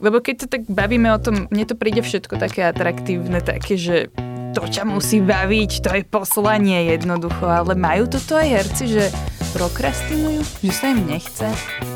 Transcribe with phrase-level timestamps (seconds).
[0.00, 4.08] lebo keď to tak bavíme o tom, mne to príde všetko také atraktívne, také, že
[4.50, 9.04] to ťa musí baviť, to je poslanie jednoducho, ale majú toto aj herci, že
[9.54, 11.46] prokrastinujú, že sa im nechce?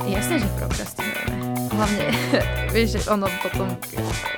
[0.06, 1.34] Jasne, že prokrastinujeme.
[1.74, 2.06] Hlavne,
[2.74, 3.66] vieš, že ono potom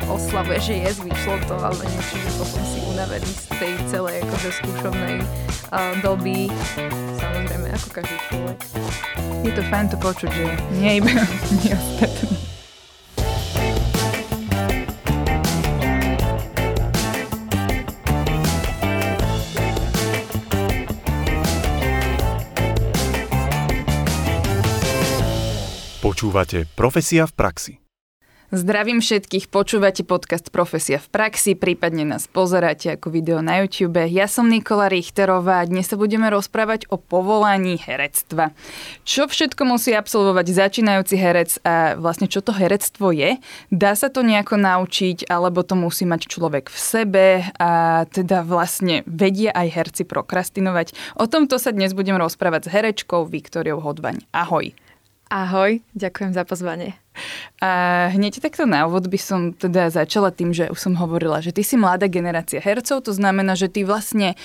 [0.09, 4.51] oslavuje, že je vyšlo to, ale niečo, že potom si unavený z tej celej akože
[4.65, 6.49] skúšovnej uh, doby.
[7.21, 8.59] Samozrejme, ako každý človek.
[9.45, 10.45] Je to fajn to počuť, že
[10.81, 11.13] nie iba
[11.61, 12.46] nie ostatní.
[26.17, 27.73] Počúvate Profesia v praxi.
[28.49, 34.01] Zdravím všetkých, počúvate podcast Profesia v praxi, prípadne nás pozeráte ako video na YouTube.
[34.09, 38.57] Ja som Nikola Richterová a dnes sa budeme rozprávať o povolaní herectva.
[39.05, 43.37] Čo všetko musí absolvovať začínajúci herec a vlastne čo to herectvo je?
[43.69, 47.27] Dá sa to nejako naučiť, alebo to musí mať človek v sebe
[47.61, 50.97] a teda vlastne vedia aj herci prokrastinovať?
[51.21, 54.25] O tomto sa dnes budem rozprávať s herečkou Viktoriou Hodvaň.
[54.33, 54.73] Ahoj.
[55.27, 56.95] Ahoj, ďakujem za pozvanie.
[57.59, 61.51] A hneď takto na úvod by som teda začala tým, že už som hovorila, že
[61.51, 64.39] ty si mladá generácia hercov, to znamená, že ty vlastne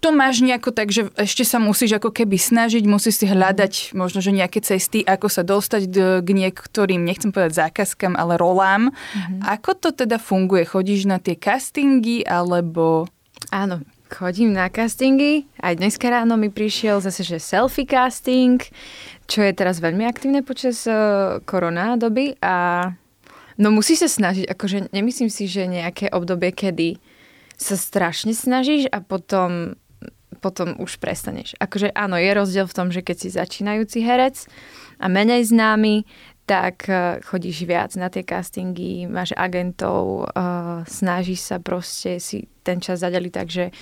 [0.00, 4.20] to máš nejako tak, že ešte sa musíš ako keby snažiť, musíš si hľadať možno,
[4.20, 5.88] že nejaké cesty, ako sa dostať
[6.20, 8.92] k niektorým, nechcem povedať zákazkám, ale rolám.
[8.92, 9.40] Mm-hmm.
[9.48, 10.68] Ako to teda funguje?
[10.68, 13.08] Chodíš na tie castingy, alebo...
[13.48, 13.80] Áno,
[14.14, 15.50] chodím na castingy.
[15.58, 18.62] Aj dneska ráno mi prišiel zase, že selfie casting
[19.24, 22.88] čo je teraz veľmi aktívne počas uh, korona doby a
[23.56, 27.00] no musí sa snažiť, akože nemyslím si, že nejaké obdobie, kedy
[27.56, 29.78] sa strašne snažíš a potom,
[30.44, 31.56] potom už prestaneš.
[31.56, 34.44] Akože áno, je rozdiel v tom, že keď si začínajúci herec
[35.00, 36.04] a menej známy,
[36.44, 42.80] tak uh, chodíš viac na tie castingy, máš agentov, uh, snažíš sa proste si ten
[42.80, 43.72] čas zadeliť tak, že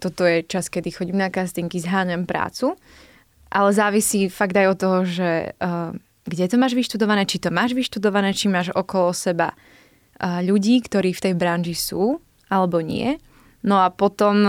[0.00, 2.76] toto je čas, kedy chodím na castingy, zháňam prácu
[3.46, 5.30] ale závisí fakt aj od toho, že
[5.62, 5.94] uh,
[6.26, 9.54] kde to máš vyštudované, či to máš vyštudované, či máš okolo seba
[10.20, 12.18] ľudí, ktorí v tej branži sú,
[12.48, 13.20] alebo nie.
[13.60, 14.48] No a potom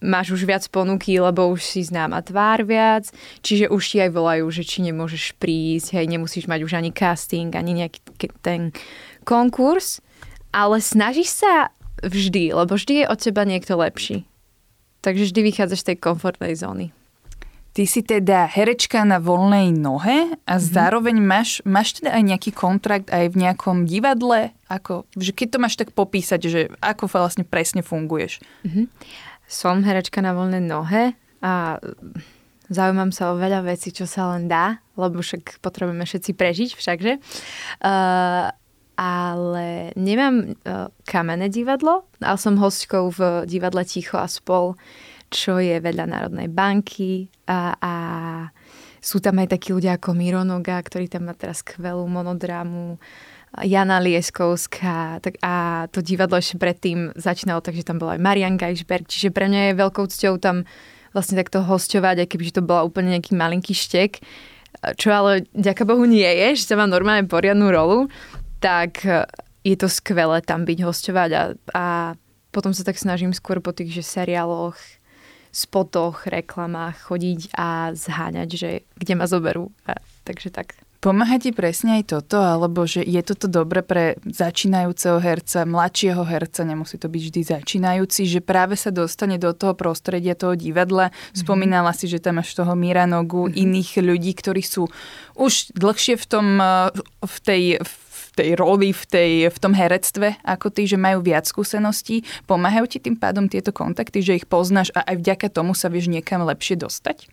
[0.00, 3.08] máš už viac ponuky, lebo už si známa tvár viac,
[3.40, 7.52] čiže už ti aj volajú, že či nemôžeš prísť, hej, nemusíš mať už ani casting,
[7.56, 8.00] ani nejaký
[8.44, 8.76] ten
[9.24, 10.04] konkurs,
[10.52, 11.72] ale snažíš sa
[12.04, 14.28] vždy, lebo vždy je od teba niekto lepší.
[15.00, 16.90] Takže vždy vychádzaš z tej komfortnej zóny.
[17.76, 20.72] Ty si teda herečka na voľnej nohe a mm-hmm.
[20.72, 24.56] zároveň máš, máš teda aj nejaký kontrakt aj v nejakom divadle?
[24.72, 28.40] Ako, že keď to máš tak popísať, že ako vlastne presne funguješ?
[28.64, 28.84] Mm-hmm.
[29.46, 31.78] Som herečka na voľnej nohe a
[32.66, 37.12] zaujímam sa o veľa vecí, čo sa len dá, lebo však potrebujeme všetci prežiť všakže.
[37.82, 38.50] Uh,
[38.98, 44.74] ale nemám uh, kamenné divadlo, ale som hostkou v divadle Ticho a spol
[45.30, 47.94] čo je vedľa Národnej banky a, a
[49.02, 52.98] sú tam aj takí ľudia ako Miro Noga, ktorý tam má teraz skvelú monodrámu,
[53.64, 59.08] Jana Lieskovská tak a to divadlo ešte predtým začínalo, takže tam bola aj Marian Geisberg,
[59.08, 60.68] čiže pre mňa je veľkou cťou tam
[61.16, 64.20] vlastne takto hosťovať, aj kebyže to bola úplne nejaký malinký štek,
[65.00, 68.12] čo ale ďaká Bohu nie je, že sa mám normálne poriadnu rolu,
[68.60, 69.00] tak
[69.64, 71.42] je to skvelé tam byť hosťovať a,
[71.72, 71.84] a
[72.52, 74.76] potom sa tak snažím skôr po tých že seriáloch
[75.56, 78.70] spotoch, reklamách chodiť a zháňať, že
[79.00, 79.72] kde ma zoberú.
[79.88, 79.96] A,
[80.28, 80.76] takže tak.
[81.06, 86.66] Pomáha ti presne aj toto, alebo že je toto dobre pre začínajúceho herca, mladšieho herca,
[86.66, 91.14] nemusí to byť vždy začínajúci, že práve sa dostane do toho prostredia toho divadla.
[91.14, 91.38] Mm-hmm.
[91.46, 93.54] Spomínala si, že tam máš toho Miranogu, mm-hmm.
[93.54, 94.90] iných ľudí, ktorí sú
[95.38, 96.90] už dlhšie v tom, eh,
[97.22, 101.46] v tej, v tej roli, v, tej, v tom herectve ako ty, že majú viac
[101.46, 102.26] skúseností.
[102.50, 106.10] Pomáhajú ti tým pádom tieto kontakty, že ich poznáš a aj vďaka tomu sa vieš
[106.10, 107.30] niekam lepšie dostať?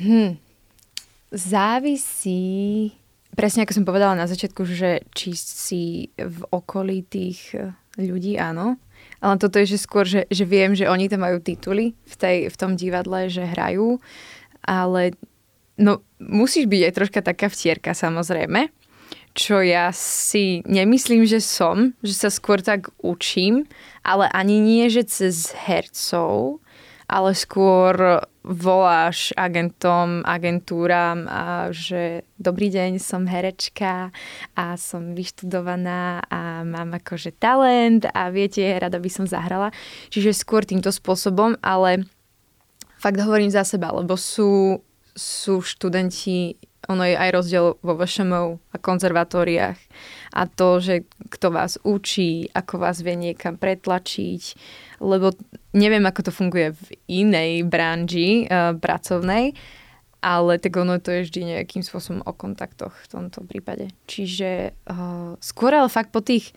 [0.00, 0.51] Hm.
[1.32, 2.92] Závisí,
[3.32, 5.84] presne ako som povedala na začiatku, že či si
[6.20, 7.56] v okolí tých
[7.96, 8.76] ľudí, áno.
[9.24, 12.36] Ale toto je, že skôr, že, že viem, že oni tam majú tituly v, tej,
[12.52, 13.98] v tom divadle, že hrajú,
[14.62, 15.16] ale
[15.80, 18.68] No, musíš byť aj troška taká vtierka samozrejme,
[19.32, 23.64] čo ja si nemyslím, že som, že sa skôr tak učím,
[24.04, 26.60] ale ani nie, že cez hercov,
[27.08, 34.10] ale skôr voláš agentom, agentúram a že dobrý deň, som herečka
[34.58, 39.70] a som vyštudovaná a mám akože talent a viete, rada by som zahrala.
[40.10, 42.10] Čiže skôr týmto spôsobom, ale
[42.98, 46.56] fakt hovorím za seba, lebo sú sú študenti
[46.90, 49.78] ono je aj rozdiel vo VŠMU a konzervatóriách
[50.34, 54.42] a to, že kto vás učí, ako vás vie niekam pretlačiť,
[55.02, 55.34] lebo
[55.74, 59.58] neviem, ako to funguje v inej branži uh, pracovnej,
[60.22, 63.90] ale tak ono to je vždy nejakým spôsobom o kontaktoch v tomto prípade.
[64.06, 66.54] Čiže uh, skôr ale fakt po tých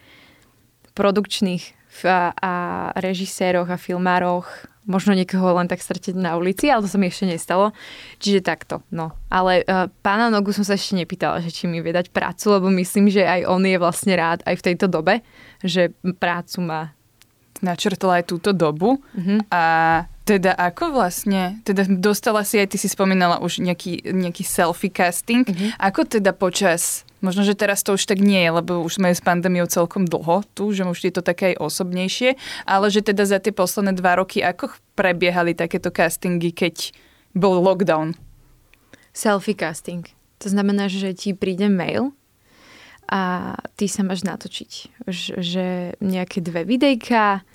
[0.93, 1.73] produkčných
[2.05, 2.53] a, a
[2.99, 4.45] režiséroch a filmároch
[4.85, 7.73] možno niekoho len tak stretiť na ulici, ale to sa mi ešte nestalo.
[8.21, 9.17] Čiže takto, no.
[9.33, 13.09] Ale uh, pána Nogu som sa ešte nepýtala, že či mi vie prácu, lebo myslím,
[13.09, 15.25] že aj on je vlastne rád aj v tejto dobe,
[15.65, 15.89] že
[16.21, 16.81] prácu má.
[17.63, 19.47] Načrtla aj túto dobu mm-hmm.
[19.47, 19.63] a
[20.25, 25.45] teda ako vlastne, teda dostala si aj, ty si spomínala už nejaký, nejaký selfie casting,
[25.45, 25.77] mm-hmm.
[25.77, 29.17] ako teda počas Možno, že teraz to už tak nie je, lebo už sme s
[29.17, 32.37] pandémiou celkom dlho tu, že už je to také aj osobnejšie,
[32.69, 36.93] ale že teda za tie posledné dva roky, ako prebiehali takéto castingy, keď
[37.33, 38.13] bol lockdown?
[39.09, 40.05] Selfie casting.
[40.45, 42.13] To znamená, že ti príde mail
[43.09, 44.71] a ty sa máš natočiť.
[45.37, 45.65] Že
[46.01, 47.45] nejaké dve videjka,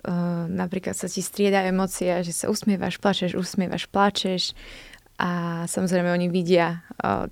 [0.00, 4.56] Uh, napríklad sa ti strieda emócia, že sa usmievaš, plačeš, usmievaš, plačeš
[5.20, 6.80] a samozrejme oni vidia,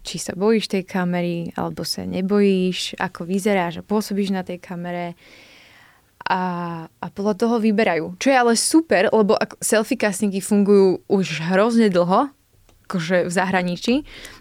[0.05, 5.17] či sa bojíš tej kamery, alebo sa nebojíš, ako vyzeráš a pôsobíš na tej kamere
[6.29, 6.41] a,
[6.85, 8.21] a podľa toho vyberajú.
[8.21, 12.29] Čo je ale super, lebo selfie castingy fungujú už hrozne dlho,
[12.89, 13.95] akože v zahraničí.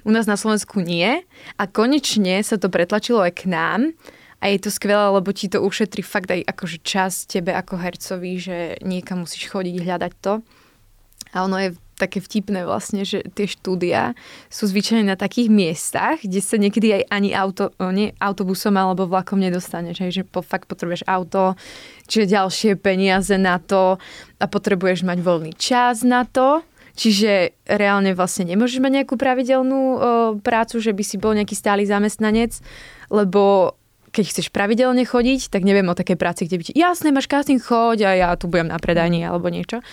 [0.07, 1.27] U nás na Slovensku nie.
[1.59, 3.91] A konečne sa to pretlačilo aj k nám.
[4.39, 8.33] A je to skvelé, lebo ti to ušetrí fakt aj akože čas tebe ako hercovi,
[8.39, 10.39] že niekam musíš chodiť hľadať to.
[11.35, 14.13] A ono je také vtipné vlastne, že tie štúdia
[14.53, 19.41] sú zvyčajne na takých miestach, kde sa niekedy aj ani auto, nie, autobusom alebo vlakom
[19.41, 20.05] nedostaneš.
[20.05, 21.57] Hej, že po, fakt potrebuješ auto,
[22.05, 23.97] čiže ďalšie peniaze na to
[24.37, 26.61] a potrebuješ mať voľný čas na to.
[26.97, 29.97] Čiže reálne vlastne nemôžeš mať nejakú pravidelnú o,
[30.41, 32.57] prácu, že by si bol nejaký stály zamestnanec,
[33.13, 33.77] lebo
[34.09, 37.61] keď chceš pravidelne chodiť, tak neviem o takej práci, kde by ti, jasné, máš casting,
[37.61, 39.85] choď a ja tu budem na predajni alebo niečo.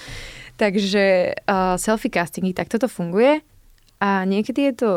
[0.56, 3.45] Takže uh, selfie castingy, tak toto funguje
[4.00, 4.91] a niekedy je to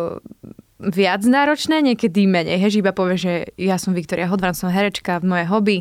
[0.78, 2.62] viac náročné, niekedy menej.
[2.62, 5.78] Hež iba povie, že ja som Viktoria Hodvan, som herečka, moje hobby,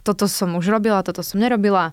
[0.00, 1.92] toto som už robila, toto som nerobila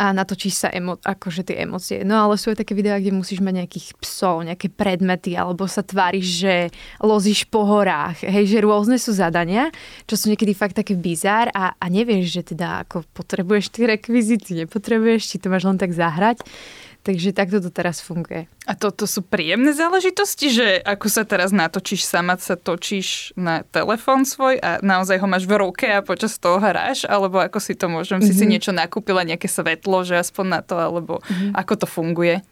[0.00, 2.00] a natočíš sa emo- akože tie emócie.
[2.08, 5.84] No ale sú aj také videá, kde musíš mať nejakých psov, nejaké predmety, alebo sa
[5.84, 6.54] tváriš, že
[7.04, 8.24] lozíš po horách.
[8.24, 9.68] Hej, že rôzne sú zadania,
[10.08, 14.64] čo sú niekedy fakt také bizár a, a nevieš, že teda ako potrebuješ tie rekvizity,
[14.64, 16.40] nepotrebuješ, či to máš len tak zahrať.
[17.00, 18.44] Takže takto to teraz funguje.
[18.68, 24.28] A toto sú príjemné záležitosti, že ako sa teraz natočíš sama, sa točíš na telefón
[24.28, 27.88] svoj a naozaj ho máš v ruke a počas toho hráš, alebo ako si to
[27.88, 28.36] môžem, mm-hmm.
[28.36, 28.50] si si mhm.
[28.52, 31.56] niečo nakúpila, nejaké svetlo, že aspoň na to, alebo mm-hmm.
[31.56, 32.44] ako to funguje?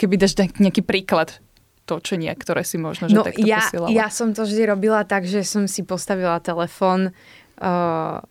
[0.00, 1.44] Keby dáš nejaký príklad
[1.84, 3.92] točenia, ktoré si možno, že no, takto ja, posielala.
[3.92, 7.12] ja som to vždy robila tak, že som si postavila telefón
[7.60, 8.24] uh,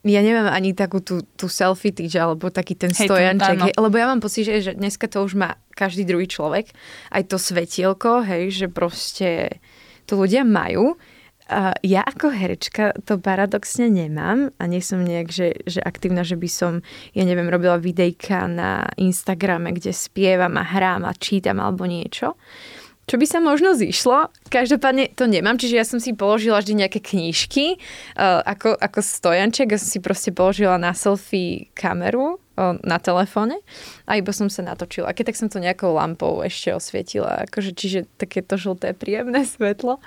[0.00, 3.94] ja neviem ani takú tú, tú selfie tyč, alebo taký ten hej, stojanček, hej, lebo
[4.00, 6.72] ja mám pocit, že, že dneska to už má každý druhý človek,
[7.12, 9.60] aj to svetielko, hej, že proste
[10.08, 10.96] to ľudia majú.
[11.50, 16.38] A ja ako herečka to paradoxne nemám a nie som nejak, že, že aktívna, že
[16.38, 16.78] by som,
[17.10, 22.38] ja neviem, robila videjka na Instagrame, kde spievam a hrám a čítam alebo niečo
[23.08, 24.30] čo by sa možno zišlo.
[24.54, 29.74] Každopádne to nemám, čiže ja som si položila vždy nejaké knižky uh, ako, ako stojanček.
[29.74, 33.58] Ja som si proste položila na selfie kameru uh, na telefóne
[34.06, 35.10] a iba som sa natočila.
[35.10, 37.50] A keď tak som to nejakou lampou ešte osvietila.
[37.50, 39.98] Akože, čiže takéto žlté príjemné svetlo.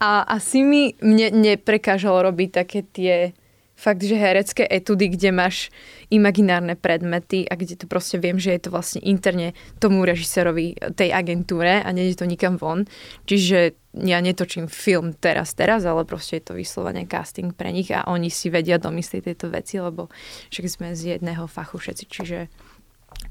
[0.00, 3.36] A asi mi mne neprekážalo robiť také tie
[3.80, 5.72] fakt, že herecké etudy, kde máš
[6.12, 11.16] imaginárne predmety a kde to proste viem, že je to vlastne interne tomu režisérovi tej
[11.16, 12.84] agentúre a nie je to nikam von.
[13.24, 13.72] Čiže
[14.04, 18.28] ja netočím film teraz, teraz, ale proste je to vyslovene casting pre nich a oni
[18.28, 20.12] si vedia domyslieť tieto veci, lebo
[20.52, 22.38] však sme z jedného fachu všetci, čiže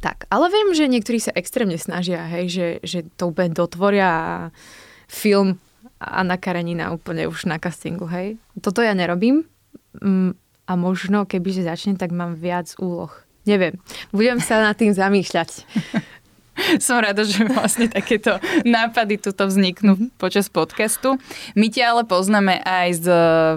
[0.02, 0.26] tak.
[0.34, 4.50] Ale viem, že niektorí sa extrémne snažia, hej, že, že to úplne dotvoria
[5.08, 5.62] film
[6.00, 8.40] a na Karenina úplne už na castingu, hej.
[8.60, 9.48] Toto ja nerobím,
[10.70, 13.10] a možno, kebyže začnem, tak mám viac úloh.
[13.50, 13.82] Neviem.
[14.14, 15.50] Budem sa nad tým zamýšľať.
[16.84, 18.36] Som rada, že vlastne takéto
[18.68, 20.20] nápady tuto vzniknú mm-hmm.
[20.20, 21.16] počas podcastu.
[21.56, 23.08] My ťa ale poznáme aj z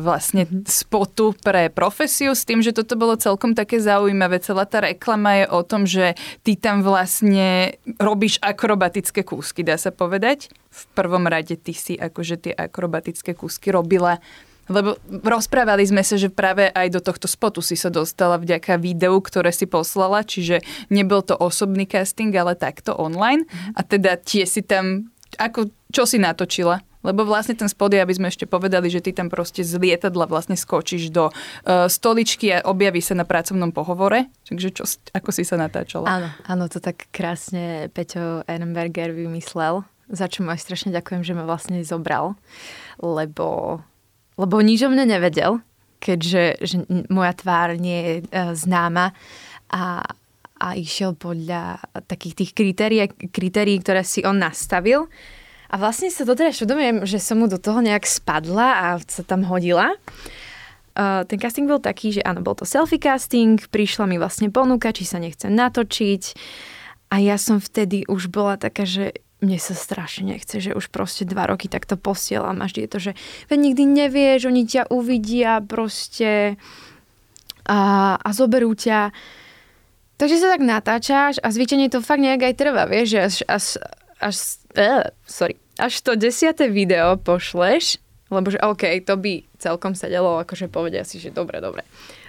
[0.00, 4.38] vlastne spotu pre profesiu s tým, že toto bolo celkom také zaujímavé.
[4.38, 6.14] Celá tá reklama je o tom, že
[6.46, 10.48] ty tam vlastne robíš akrobatické kúsky, dá sa povedať.
[10.70, 14.22] V prvom rade ty si akože tie akrobatické kúsky robila
[14.70, 19.18] lebo rozprávali sme sa, že práve aj do tohto spotu si sa dostala vďaka videu,
[19.18, 23.46] ktoré si poslala, čiže nebol to osobný casting, ale takto online.
[23.74, 26.84] A teda tie si tam ako, čo si natočila?
[27.02, 30.54] Lebo vlastne ten spod aby sme ešte povedali, že ty tam proste z lietadla vlastne
[30.54, 34.30] skočíš do uh, stoličky a objaví sa na pracovnom pohovore.
[34.46, 36.06] Takže čo, ako si sa natáčala?
[36.06, 39.82] Áno, áno, to tak krásne Peťo Ehrenberger vymyslel,
[40.14, 42.38] za čo mu aj strašne ďakujem, že ma vlastne zobral,
[43.02, 43.82] lebo,
[44.36, 45.60] lebo nič o mne nevedel,
[46.02, 46.76] keďže že
[47.08, 49.14] moja tvár nie je uh, známa
[49.70, 50.02] a,
[50.58, 51.78] a išiel podľa
[52.10, 55.06] takých tých kritérií, kritérií, ktoré si on nastavil
[55.72, 59.48] a vlastne sa doteraz uvedomujem, že som mu do toho nejak spadla a sa tam
[59.48, 59.96] hodila.
[60.92, 64.92] Uh, ten casting bol taký, že áno, bol to selfie casting, prišla mi vlastne ponuka,
[64.92, 66.22] či sa nechcem natočiť
[67.08, 71.26] a ja som vtedy už bola taká, že mne sa strašne nechce, že už proste
[71.26, 73.12] dva roky takto posielam a vždy je to, že
[73.50, 76.54] veď nikdy nevieš, oni ťa uvidia proste
[77.66, 77.78] a,
[78.22, 79.10] a zoberú ťa.
[80.16, 83.64] Takže sa tak natáčaš a zvyčajne to fakt nejak aj trvá, vieš, že až, až,
[84.22, 84.36] až
[84.78, 87.98] uh, sorry, až to desiate video pošleš,
[88.30, 91.82] lebo že OK, to by celkom sedelo, akože povedia si, že dobre, dobre.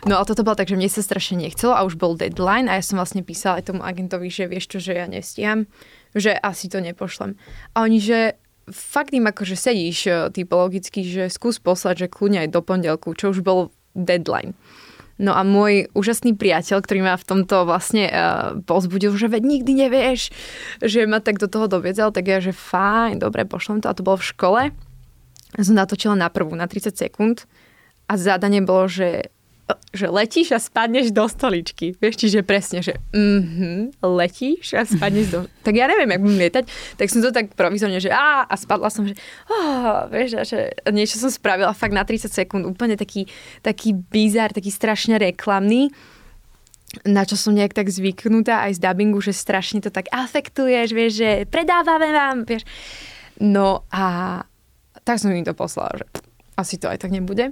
[0.09, 2.81] No ale toto bolo tak, že mne sa strašne nechcelo a už bol deadline a
[2.81, 5.69] ja som vlastne písala aj tomu agentovi, že vieš čo, že ja nestíham,
[6.13, 7.37] že asi to nepošlem.
[7.73, 8.19] A oni, že
[8.69, 13.33] fakt im akože sedíš eh, typologicky, že skús poslať, že kľudne aj do pondelku, čo
[13.35, 14.55] už bol deadline.
[15.21, 19.85] No a môj úžasný priateľ, ktorý ma v tomto vlastne uh, pozbudil, že veď nikdy
[19.85, 20.33] nevieš,
[20.81, 23.93] že ma tak do toho doviedzal, tak ja, že fajn, dobre, pošlem to.
[23.93, 24.61] A to bolo v škole.
[25.61, 27.45] Som natočila na prvú, na 30 sekúnd.
[28.09, 29.29] A zadanie bolo, že
[29.93, 31.95] že letíš a spadneš do stoličky.
[31.95, 35.39] Vieš, čiže presne, že mm-hmm, letíš a spadneš do...
[35.65, 36.63] Tak ja neviem, jak budem lietať,
[36.99, 39.15] tak som to tak provizorne, že á, a spadla som, že
[39.47, 43.31] oh, vieš, že niečo som spravila fakt na 30 sekúnd, úplne taký,
[43.63, 45.93] taký bizar, taký strašne reklamný
[47.09, 51.13] na čo som nejak tak zvyknutá aj z dubbingu, že strašne to tak afektuješ, vieš,
[51.25, 52.69] že predávame vám, vieš.
[53.41, 54.37] No a
[55.01, 56.05] tak som im to poslala, že
[56.53, 57.49] asi to aj tak nebude.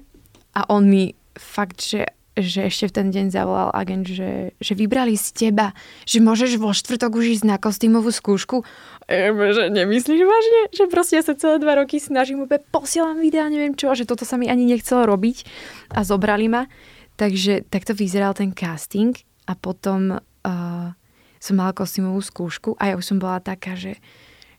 [0.53, 2.05] A on mi fakt, že
[2.39, 5.75] že ešte v ten deň zavolal agent, že, že vybrali si teba,
[6.07, 8.63] že môžeš vo štvrtok už ísť na kostýmovú skúšku.
[9.11, 10.61] E, že nemyslíš vážne?
[10.71, 14.23] Že proste ja sa celé dva roky snažím, úplne posielam videa, neviem čo, že toto
[14.23, 15.43] sa mi ani nechcelo robiť
[15.91, 16.71] a zobrali ma.
[17.19, 19.11] Takže takto vyzeral ten casting
[19.43, 20.88] a potom uh,
[21.35, 24.00] som mala kostýmovú skúšku a ja už som bola taká, že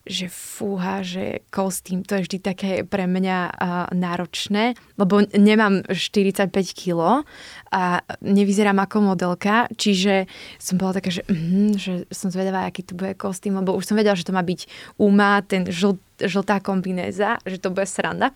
[0.03, 3.51] že fúha, že kostým, to je vždy také pre mňa uh,
[3.95, 7.23] náročné, lebo nemám 45 kg
[7.71, 10.27] a nevyzerám ako modelka, čiže
[10.59, 13.95] som bola taká, že, mm, že som zvedavá, aký to bude kostým, lebo už som
[13.95, 14.67] vedela, že to má byť
[14.99, 18.35] umá, ten žl, žltá kombinéza, že to bude sranda.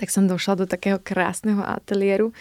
[0.00, 2.32] Tak som došla do takého krásneho ateliéru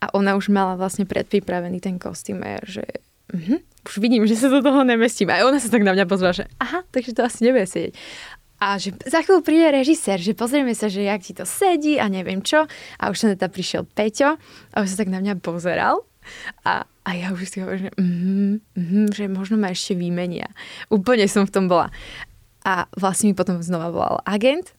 [0.00, 2.84] a ona už mala vlastne predpripravený ten kostým že
[3.32, 5.32] uh-huh, už vidím, že sa do toho nemestím.
[5.32, 7.94] A ona sa tak na mňa pozvala, že aha, takže to asi nebude sedieť.
[8.64, 12.08] A že za chvíľu príde režisér, že pozrieme sa, že jak ti to sedí a
[12.08, 12.64] neviem čo.
[12.96, 14.40] A už sa teda prišiel Peťo
[14.72, 16.08] a už sa tak na mňa pozeral.
[16.64, 20.48] A, a ja už si hovorím, že, mm, mm, že možno ma ešte výmenia.
[20.88, 21.92] Úplne som v tom bola.
[22.64, 24.72] A vlastne mi potom znova volal agent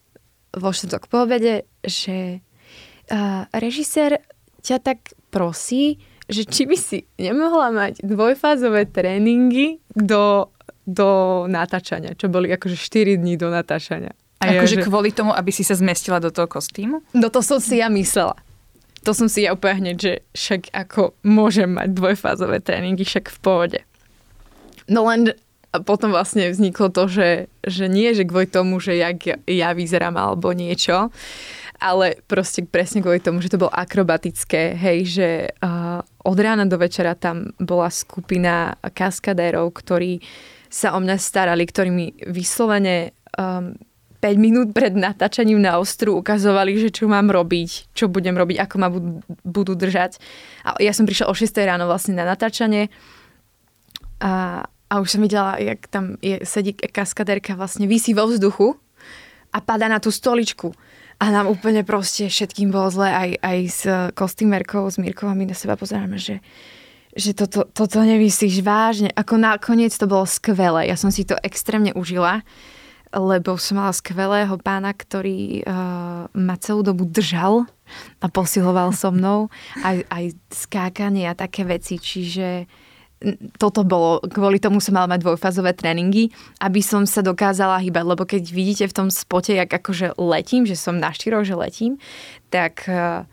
[0.50, 4.18] vo štvrtok po obede, že uh, režisér
[4.66, 4.98] ťa tak
[5.30, 10.50] prosí, že či by si nemohla mať dvojfázové tréningy do,
[10.82, 14.14] do natáčania, čo boli akože 4 dní do natáčania.
[14.42, 14.86] A akože ja, že...
[14.86, 17.00] kvôli tomu, aby si sa zmestila do toho kostýmu?
[17.16, 18.36] No to som si ja myslela.
[19.06, 23.38] To som si ja úplne hneď, že však ako môžem mať dvojfázové tréningy, však v
[23.38, 23.80] pohode.
[24.90, 25.30] No len
[25.82, 27.28] potom vlastne vzniklo to, že,
[27.66, 31.10] že nie, že kvôli tomu, že jak ja, ja vyzerám alebo niečo,
[31.80, 35.28] ale proste presne kvôli tomu, že to bolo akrobatické, hej, že
[35.60, 40.20] uh, od rána do večera tam bola skupina kaskadérov, ktorí
[40.72, 43.76] sa o mňa starali, ktorí mi vyslovene um,
[44.20, 48.74] 5 minút pred natáčaním na ostru ukazovali, že čo mám robiť, čo budem robiť, ako
[48.80, 50.18] ma budú, budú držať.
[50.64, 52.88] A ja som prišla o 6 ráno vlastne na natáčanie
[54.18, 58.74] a, a už som videla, jak tam je, sedí kaskadérka vlastne vysí vo vzduchu
[59.52, 60.72] a pada na tú stoličku.
[61.16, 63.82] A nám úplne proste všetkým bolo zle, aj, aj s
[64.12, 66.44] kostýmerkou, s Mirkou a my na seba pozeráme, že,
[67.16, 69.08] že toto, toto nemyslíš vážne.
[69.16, 70.92] Ako nakoniec to bolo skvelé.
[70.92, 72.44] Ja som si to extrémne užila,
[73.16, 77.64] lebo som mala skvelého pána, ktorý uh, ma celú dobu držal
[78.20, 79.48] a posiloval so mnou
[79.80, 82.68] aj, aj skákanie a také veci, čiže
[83.56, 86.28] toto bolo, kvôli tomu som mala mať dvojfázové tréningy,
[86.60, 90.76] aby som sa dokázala hýbať, lebo keď vidíte v tom spote, jak akože letím, že
[90.76, 91.96] som na štyroch, že letím,
[92.52, 93.24] tak uh,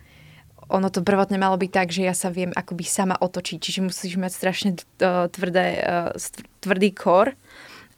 [0.72, 4.16] ono to prvotne malo byť tak, že ja sa viem akoby sama otočiť, čiže musíš
[4.16, 4.72] mať strašne
[5.04, 6.16] uh, tvrdé, uh,
[6.64, 7.36] tvrdý kor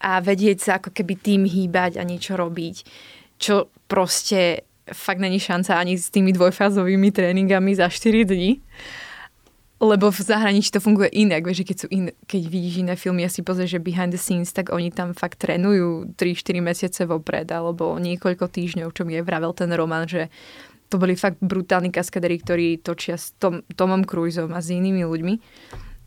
[0.02, 2.82] a vedieť sa ako keby tým hýbať a niečo robiť,
[3.38, 8.58] čo proste fakt není šanca ani s tými dvojfázovými tréningami za 4 dní.
[9.76, 13.30] Lebo v zahraničí to funguje inak, vieš, keď, sú in, keď vidíš iné filmy a
[13.32, 18.00] si pozrieš, že behind the scenes, tak oni tam fakt trénujú 3-4 mesiace vopred, alebo
[18.00, 20.32] niekoľko týždňov, čo mi je vravel ten román, že
[20.88, 25.34] to boli fakt brutálni kaskadery, ktorí točia s Tom, Tomom Cruiseom a s inými ľuďmi.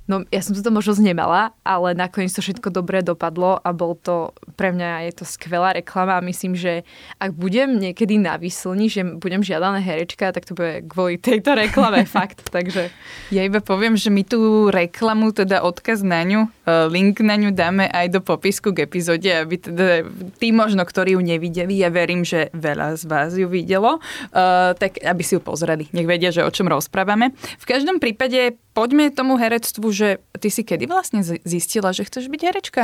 [0.09, 4.33] No ja som to možnosť nemala, ale nakoniec to všetko dobre dopadlo a bol to,
[4.57, 6.81] pre mňa je to skvelá reklama a myslím, že
[7.21, 12.09] ak budem niekedy na vyslni, že budem žiadaná herečka, tak to bude kvôli tejto reklame
[12.17, 12.89] fakt, takže...
[13.29, 17.53] Ja iba poviem, že my tú reklamu, teda odkaz na ňu, e, link na ňu
[17.53, 20.09] dáme aj do popisku k epizóde, aby teda
[20.41, 24.97] tí možno, ktorí ju nevideli, ja verím, že veľa z vás ju videlo, uh, tak
[25.03, 27.35] aby si ju pozreli, nech vedia, že o čom rozprávame.
[27.61, 32.41] V každom prípade poďme tomu herectvu, že ty si kedy vlastne zistila, že chceš byť
[32.47, 32.83] herečka?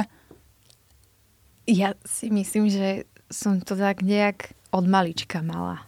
[1.72, 5.88] Ja si myslím, že som to tak nejak od malička mala.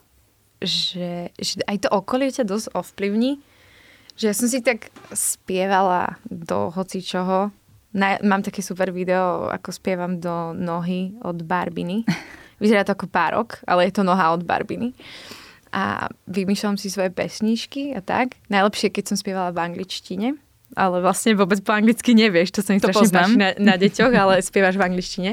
[0.63, 3.43] Že, že aj to okolie ťa dosť ovplyvní.
[4.15, 7.51] Že ja som si tak spievala do hoci čoho.
[7.91, 12.07] Na, mám také super video, ako spievam do nohy od Barbiny.
[12.63, 14.95] Vyzerá to ako párok, ale je to noha od Barbiny
[15.77, 18.33] a vymýšľam si svoje pesničky a tak.
[18.49, 20.33] Najlepšie, keď som spievala v angličtine,
[20.73, 24.09] ale vlastne vôbec po anglicky nevieš, to sa mi to strašne páči na, na deťoch,
[24.09, 25.31] ale spievaš v angličtine.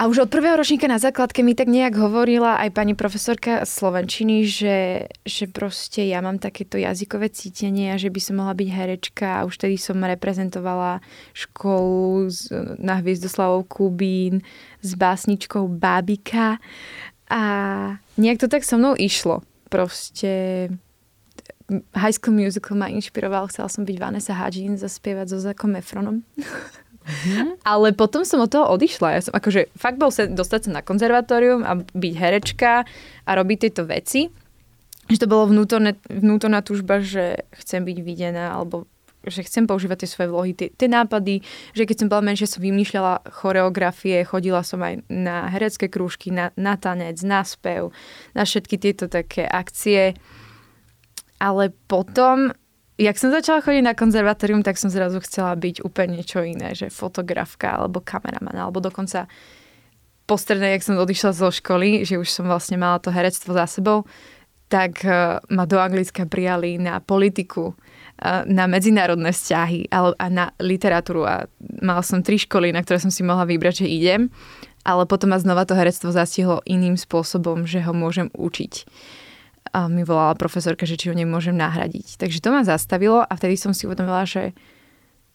[0.00, 4.48] A už od prvého ročníka na základke mi tak nejak hovorila aj pani profesorka Slovenčiny,
[4.48, 9.28] že, že proste ja mám takéto jazykové cítenie a že by som mohla byť herečka
[9.28, 11.04] a už tedy som reprezentovala
[11.36, 12.32] školu
[12.80, 14.40] na Hviezdoslavou Kubín
[14.80, 16.56] s básničkou Bábika
[17.30, 17.40] a
[18.18, 19.46] nejak to tak so mnou išlo.
[19.70, 20.66] Proste
[21.94, 26.26] High School Musical ma inšpiroval, chcela som byť Vanessa Hudgens zaspievať so Zakom Efronom.
[26.34, 27.62] Mm-hmm.
[27.70, 29.14] Ale potom som od toho odišla.
[29.14, 32.84] Ja som akože fakt bol sa dostať sa na konzervatórium a byť herečka
[33.24, 34.26] a robiť tieto veci.
[35.10, 38.90] Že to bolo vnútorné, vnútorná túžba, že chcem byť videná alebo
[39.26, 41.44] že chcem používať tie svoje vlohy, tie, tie nápady,
[41.76, 46.54] že keď som bola menšia, som vymýšľala choreografie, chodila som aj na herecké krúžky, na,
[46.56, 47.92] na tanec, na spev,
[48.32, 50.16] na všetky tieto také akcie.
[51.36, 52.52] Ale potom,
[52.96, 56.88] jak som začala chodiť na konzervatórium, tak som zrazu chcela byť úplne niečo iné, že
[56.88, 59.28] fotografka alebo kameraman, alebo dokonca
[60.24, 64.06] postredne, jak som odišla zo školy, že už som vlastne mala to herectvo za sebou,
[64.70, 67.74] tak uh, ma do Anglicka prijali na politiku
[68.44, 71.48] na medzinárodné vzťahy a na literatúru a
[71.80, 74.28] mala som tri školy, na ktoré som si mohla vybrať, že idem,
[74.84, 78.84] ale potom ma znova to herectvo zastihlo iným spôsobom, že ho môžem učiť.
[79.72, 82.20] A mi volala profesorka, že či ho nemôžem nahradiť.
[82.20, 84.52] Takže to ma zastavilo a vtedy som si uvedomila, že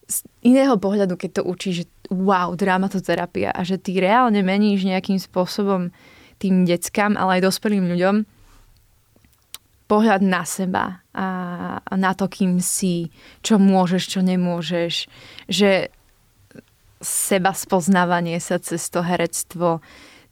[0.06, 5.18] z iného pohľadu, keď to učíš, že wow, dramatoterapia a že ty reálne meníš nejakým
[5.18, 5.90] spôsobom
[6.38, 8.35] tým deckám, ale aj dospelým ľuďom
[9.86, 11.26] pohľad na seba a,
[11.94, 14.94] na to, kým si, čo môžeš, čo nemôžeš,
[15.46, 15.90] že
[17.00, 19.80] seba spoznávanie sa cez to herectvo.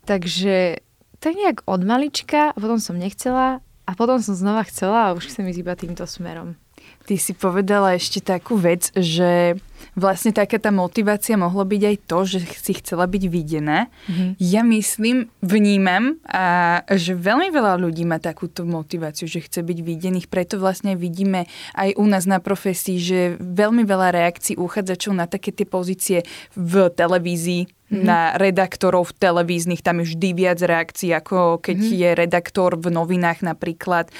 [0.04, 0.82] Takže
[1.22, 5.48] tak nejak od malička, potom som nechcela a potom som znova chcela a už chcem
[5.48, 6.56] ísť iba týmto smerom.
[7.04, 9.56] Ty si povedala ešte takú vec, že
[9.92, 13.92] vlastne taká tá motivácia mohla byť aj to, že si chcela byť videná.
[14.09, 14.31] Mm-hmm.
[14.40, 20.27] Ja myslím, vnímam, a že veľmi veľa ľudí má takúto motiváciu, že chce byť videných,
[20.33, 21.44] preto vlastne vidíme
[21.77, 26.18] aj u nás na profesii, že veľmi veľa reakcií uchádzačov na také tie pozície
[26.57, 28.05] v televízii, mm-hmm.
[28.05, 32.01] na redaktorov televíznych, tam je vždy viac reakcií, ako keď mm-hmm.
[32.01, 34.12] je redaktor v novinách napríklad, e,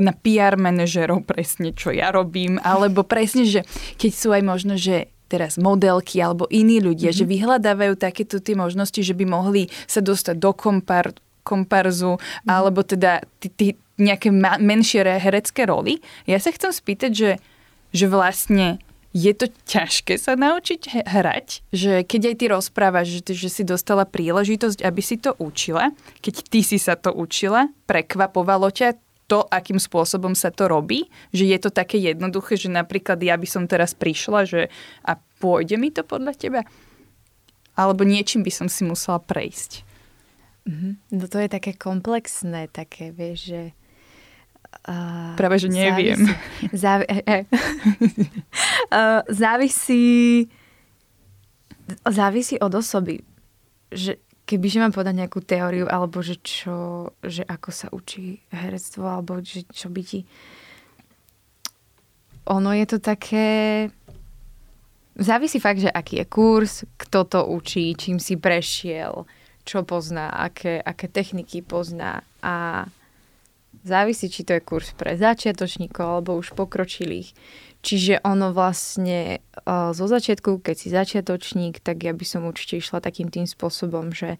[0.00, 3.62] na PR manažerov presne, čo ja robím, alebo presne, že
[4.00, 7.22] keď sú aj možno, že teraz modelky alebo iní ľudia, mm-hmm.
[7.22, 11.14] že vyhľadávajú takéto tie možnosti, že by mohli sa dostať do kompar,
[11.46, 12.50] komparzu, mm-hmm.
[12.50, 13.66] alebo teda tí, tí
[14.02, 16.02] nejaké ma- menšie herecké roly.
[16.26, 17.30] Ja sa chcem spýtať, že,
[17.94, 23.48] že vlastne je to ťažké sa naučiť hrať, že keď aj ty rozprávaš, že, že
[23.50, 25.90] si dostala príležitosť, aby si to učila,
[26.22, 28.94] keď ty si sa to učila, prekvapovalo ťa
[29.30, 33.46] to, akým spôsobom sa to robí, že je to také jednoduché, že napríklad ja by
[33.46, 34.60] som teraz prišla, že
[35.06, 36.66] a pôjde mi to podľa teba?
[37.78, 39.86] Alebo niečím by som si musela prejsť.
[40.66, 40.92] Mm-hmm.
[41.14, 43.62] No to je také komplexné, také, vieš, že
[44.86, 46.30] Uh, Práve, že neviem.
[46.70, 47.06] Závisí, závi,
[48.94, 50.06] uh, závisí,
[52.06, 53.18] závisí od osoby.
[53.90, 59.38] Že kebyže mám povedať nejakú teóriu, alebo že čo, že ako sa učí herectvo, alebo
[59.38, 60.26] že čo by ti...
[62.50, 63.46] Ono je to také...
[65.14, 69.22] závisí fakt, že aký je kurz, kto to učí, čím si prešiel,
[69.62, 72.88] čo pozná, aké, aké techniky pozná a
[73.86, 77.30] závisí, či to je kurz pre začiatočníkov alebo už pokročilých.
[77.80, 83.00] Čiže ono vlastne uh, zo začiatku, keď si začiatočník, tak ja by som určite išla
[83.00, 84.36] takým tým spôsobom, že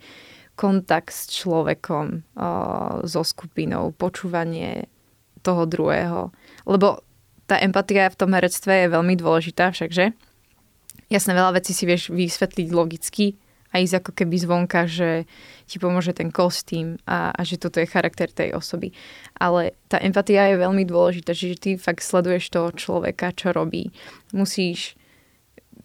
[0.61, 4.93] kontakt s človekom, uh, so skupinou, počúvanie
[5.41, 6.37] toho druhého.
[6.69, 7.01] Lebo
[7.49, 10.13] tá empatia v tom herectve je veľmi dôležitá všakže.
[11.11, 13.41] Jasné, veľa vecí si vieš vysvetliť logicky
[13.73, 15.25] a ísť ako keby zvonka, že
[15.71, 18.91] ti pomôže ten kostým a, a že toto je charakter tej osoby.
[19.39, 23.95] Ale tá empatia je veľmi dôležitá, čiže ty fakt sleduješ toho človeka, čo robí.
[24.35, 24.99] Musíš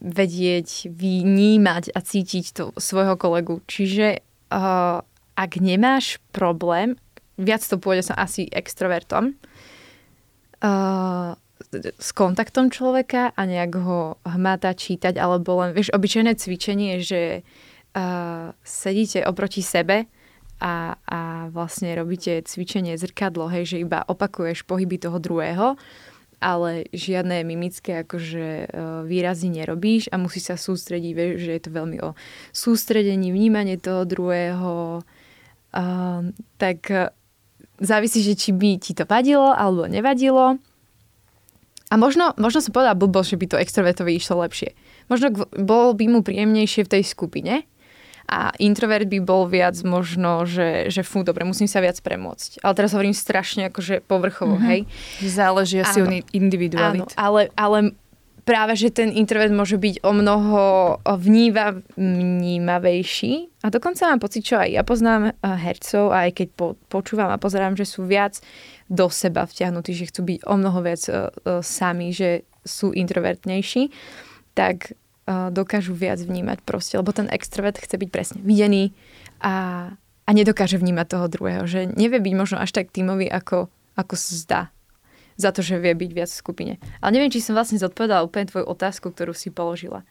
[0.02, 3.62] vedieť, vnímať a cítiť to svojho kolegu.
[3.70, 5.06] Čiže uh,
[5.38, 6.98] ak nemáš problém,
[7.38, 9.38] viac to pôjde som asi extrovertom,
[10.66, 11.38] uh,
[11.76, 17.48] s kontaktom človeka a nejak ho hmata čítať, alebo len, vieš, obyčajné cvičenie, že
[18.64, 20.12] sedíte oproti sebe
[20.60, 21.20] a, a
[21.52, 25.80] vlastne robíte cvičenie zrkadlo, hej, že iba opakuješ pohyby toho druhého,
[26.44, 28.68] ale žiadne mimické akože uh,
[29.08, 32.16] výrazy nerobíš a musí sa sústrediť, vieš, že je to veľmi o
[32.52, 36.22] sústredení, vnímanie toho druhého, uh,
[36.60, 37.12] tak uh,
[37.80, 40.60] závisí, že či by ti to vadilo alebo nevadilo
[41.92, 44.74] a možno, možno som povedala blbo, že by to extrovertovi išlo lepšie.
[45.08, 47.64] Možno bol by mu príjemnejšie v tej skupine
[48.26, 52.66] a introvert by bol viac možno, že, že fú, dobre, musím sa viac premôcť.
[52.66, 54.70] Ale teraz hovorím strašne akože povrchovo, mm-hmm.
[54.70, 54.82] hej.
[55.22, 57.14] Záleží asi od individualit.
[57.14, 57.94] Áno, ale, ale
[58.46, 60.62] práve, že ten introvert môže byť o mnoho
[61.18, 66.68] vníva, vnímavejší a dokonca mám pocit, čo aj ja poznám eh, hercov aj keď po,
[66.88, 68.40] počúvam a pozerám, že sú viac
[68.86, 73.90] do seba vťahnutí, že chcú byť o mnoho viac uh, uh, sami, že sú introvertnejší,
[74.54, 74.94] tak
[75.26, 78.94] dokážu viac vnímať proste, lebo ten extrovert chce byť presne videný
[79.42, 84.14] a, a nedokáže vnímať toho druhého, že nevie byť možno až tak tímový, ako, ako
[84.14, 84.62] sa zdá
[85.36, 86.74] za to, že vie byť viac v skupine.
[87.04, 90.08] Ale neviem, či som vlastne zodpovedala úplne tvoju otázku, ktorú si položila.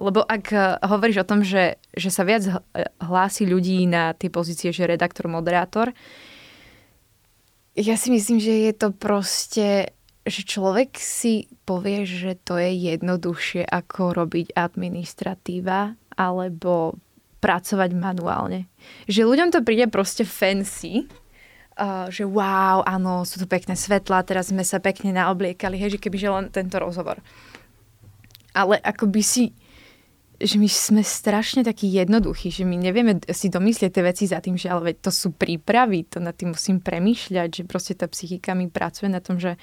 [0.00, 2.46] Lebo ak eh, hovoríš o tom, že, že sa viac
[3.02, 5.92] hlási ľudí na tie pozície, že redaktor, moderátor,
[7.78, 9.94] ja si myslím, že je to proste,
[10.26, 16.98] že človek si povie, že to je jednoduchšie ako robiť administratíva alebo
[17.38, 18.66] pracovať manuálne.
[19.06, 21.06] Že ľuďom to príde proste fancy,
[21.78, 26.02] uh, že wow, áno, sú tu pekné svetlá, teraz sme sa pekne naobliekali, hej, že
[26.02, 27.22] kebyže len tento rozhovor.
[28.58, 29.54] Ale ako by si,
[30.42, 34.58] že my sme strašne takí jednoduchí, že my nevieme si domyslieť tie veci za tým,
[34.58, 38.58] že ale veď to sú prípravy, to nad tým musím premýšľať, že proste tá psychika
[38.58, 39.54] mi pracuje na tom, že,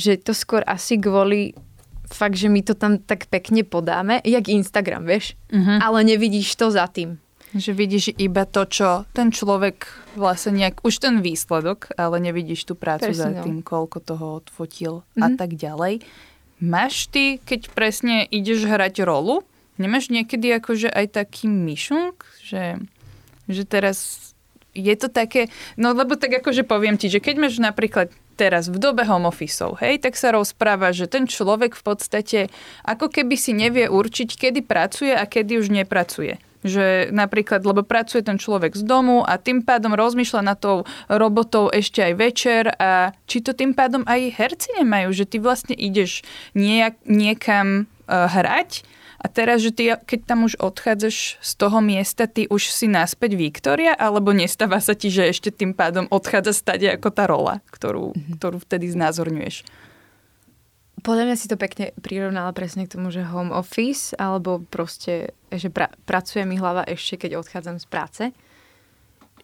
[0.00, 1.52] že to skôr asi kvôli
[2.08, 5.78] fakt, že my to tam tak pekne podáme, jak Instagram, vieš, uh-huh.
[5.78, 7.20] ale nevidíš to za tým.
[7.50, 12.78] Že vidíš iba to, čo ten človek vlastne nejak, už ten výsledok, ale nevidíš tú
[12.78, 13.42] prácu presne, za no.
[13.42, 15.22] tým, koľko toho odfotil mm-hmm.
[15.22, 15.36] a mhm.
[15.38, 15.94] tak ďalej.
[16.60, 19.42] Máš ty, keď presne ideš hrať rolu,
[19.80, 22.76] nemáš niekedy akože aj taký myšunk, že,
[23.48, 24.30] že teraz
[24.76, 28.80] je to také, no lebo tak akože poviem ti, že keď máš napríklad teraz v
[28.80, 32.38] dobe home office, hej, tak sa rozpráva, že ten človek v podstate
[32.88, 36.40] ako keby si nevie určiť, kedy pracuje a kedy už nepracuje.
[36.64, 41.68] Že napríklad, lebo pracuje ten človek z domu a tým pádom rozmýšľa na tou robotou
[41.68, 46.24] ešte aj večer a či to tým pádom aj herci nemajú, že ty vlastne ideš
[46.52, 48.84] nejak, niekam uh, hrať
[49.20, 53.36] a teraz, že ty, keď tam už odchádzaš z toho miesta, ty už si naspäť
[53.36, 58.16] Viktoria, alebo nestáva sa ti, že ešte tým pádom odchádza stade ako tá rola, ktorú,
[58.16, 58.34] mm-hmm.
[58.40, 59.68] ktorú vtedy znázorňuješ?
[61.04, 65.68] Podľa mňa si to pekne prirovnala presne k tomu, že home office, alebo proste, že
[65.68, 68.24] pra, pracuje mi hlava ešte, keď odchádzam z práce.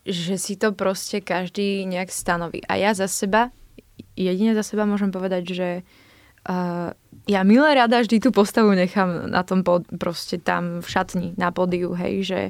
[0.09, 2.65] Že si to proste každý nejak stanoví.
[2.65, 3.53] A ja za seba,
[4.17, 6.06] jedine za seba môžem povedať, že uh,
[7.27, 11.51] ja milé rada vždy tú postavu nechám na tom pod, proste tam v šatni, na
[11.51, 12.41] podiu, hej, že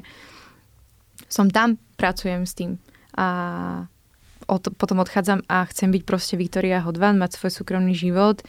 [1.25, 2.77] som tam, pracujem s tým.
[3.17, 3.27] A
[4.47, 8.45] od, potom odchádzam a chcem byť proste Viktoria Hodvan, mať svoj súkromný život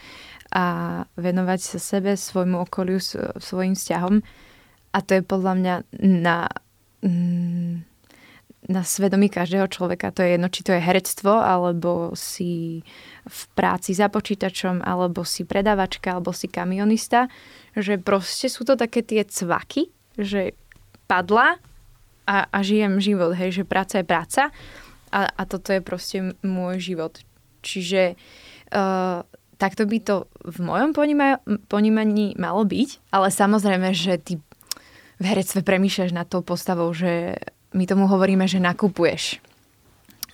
[0.53, 3.01] a venovať sa sebe, svojmu okoliu,
[3.41, 4.21] svojim vzťahom.
[4.93, 6.47] A to je podľa mňa na,
[7.01, 7.88] mm,
[8.67, 10.11] na svedomí každého človeka.
[10.11, 12.83] To je jedno, či to je herectvo, alebo si
[13.23, 17.31] v práci za počítačom, alebo si predavačka, alebo si kamionista.
[17.79, 19.87] Že proste sú to také tie cvaky,
[20.19, 20.57] že
[21.07, 21.55] padla
[22.27, 24.43] a, a žijem život, hej, že práca je práca
[25.09, 27.17] a, a toto je proste môj život.
[27.65, 28.13] Čiže
[28.75, 29.25] uh,
[29.57, 34.33] takto by to v mojom poníma- ponímaní malo byť, ale samozrejme, že ty
[35.19, 37.35] v herectve premýšľaš nad tou postavou, že
[37.73, 39.41] my tomu hovoríme, že nakupuješ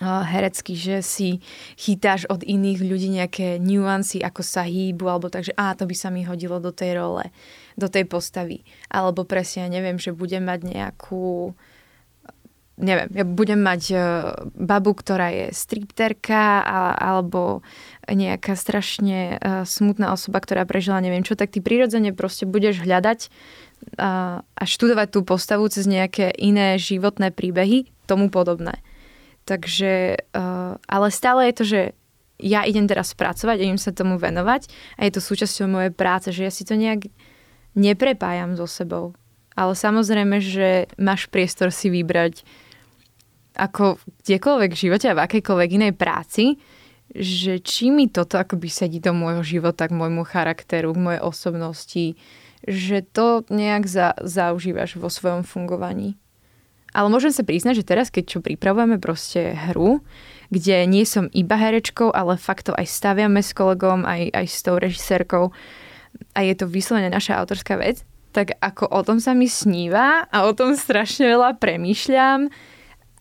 [0.01, 1.39] herecky, že si
[1.79, 6.11] chytáš od iných ľudí nejaké nuancy, ako sa hýbu, alebo takže, a to by sa
[6.11, 7.31] mi hodilo do tej role,
[7.79, 8.67] do tej postavy.
[8.91, 11.55] Alebo presne, ja neviem, že budem mať nejakú
[12.75, 14.01] neviem, ja budem mať uh,
[14.51, 16.59] babu, ktorá je stripterka
[16.99, 17.63] alebo
[18.03, 23.31] nejaká strašne uh, smutná osoba, ktorá prežila neviem čo, tak ty prirodzene proste budeš hľadať
[23.31, 23.64] uh,
[23.95, 28.83] a študovať tú postavu cez nejaké iné životné príbehy, tomu podobné.
[29.45, 31.81] Takže, uh, ale stále je to, že
[32.41, 34.67] ja idem teraz pracovať, idem sa tomu venovať
[34.99, 37.07] a je to súčasťou mojej práce, že ja si to nejak
[37.77, 39.15] neprepájam so sebou.
[39.55, 42.43] Ale samozrejme, že máš priestor si vybrať
[43.55, 43.95] ako
[44.27, 46.59] kdekoľvek v živote a v akejkoľvek inej práci,
[47.15, 52.05] že či mi toto akoby sedí do môjho života, k môjmu charakteru, k mojej osobnosti,
[52.65, 56.17] že to nejak za, zaužívaš vo svojom fungovaní.
[56.95, 59.99] Ale môžem sa priznať, že teraz, keď čo pripravujeme proste hru,
[60.47, 64.59] kde nie som iba herečkou, ale fakt to aj staviame s kolegom, aj, aj s
[64.63, 65.51] tou režisérkou
[66.31, 70.37] a je to vyslovene naša autorská vec, tak ako o tom sa mi sníva a
[70.47, 72.47] o tom strašne veľa premýšľam,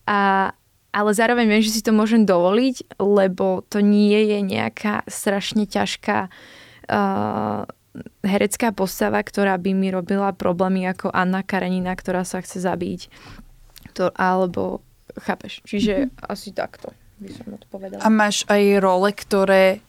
[0.07, 0.51] a,
[0.95, 6.31] ale zároveň viem, že si to môžem dovoliť, lebo to nie je nejaká strašne ťažká
[6.31, 7.67] uh,
[8.23, 13.07] herecká postava, ktorá by mi robila problémy ako Anna Karenina, ktorá sa chce zabiť
[13.95, 14.83] to, alebo
[15.23, 15.63] chápeš.
[15.63, 16.27] Čiže mm-hmm.
[16.27, 18.01] asi takto by som odpovedala.
[18.03, 19.79] A máš aj role, ktoré,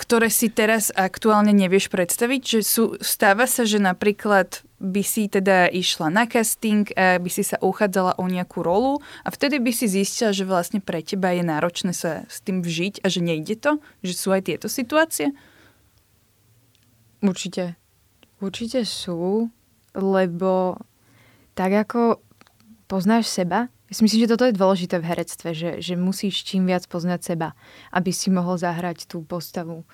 [0.00, 2.40] ktoré si teraz aktuálne nevieš predstaviť?
[2.40, 7.46] Že sú, stáva sa, že napríklad by si teda išla na casting a by si
[7.46, 11.46] sa uchádzala o nejakú rolu a vtedy by si zistila, že vlastne pre teba je
[11.46, 13.78] náročné sa s tým vžiť a že nejde to?
[14.02, 15.30] Že sú aj tieto situácie?
[17.22, 17.78] Určite.
[18.42, 19.46] Určite sú,
[19.94, 20.74] lebo
[21.54, 22.18] tak ako
[22.90, 23.70] poznáš seba.
[23.86, 27.20] Ja si myslím, že toto je dôležité v herectve, že, že musíš čím viac poznať
[27.22, 27.54] seba,
[27.94, 29.86] aby si mohol zahrať tú postavu.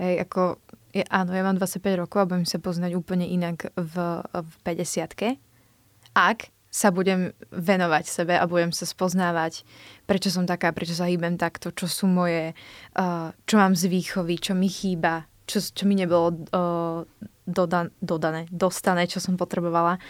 [0.00, 0.58] Hej, ako,
[0.90, 5.38] je, áno, ja mám 25 rokov a budem sa poznať úplne inak v, v 50
[6.16, 9.62] Ak sa budem venovať sebe a budem sa spoznávať,
[10.10, 12.50] prečo som taká, prečo sa hýbem takto, čo sú moje,
[12.98, 17.04] uh, čo mám z výchovy, čo mi chýba, čo, čo mi nebolo uh,
[17.44, 20.00] dodan, dodané, dostané, čo som potrebovala.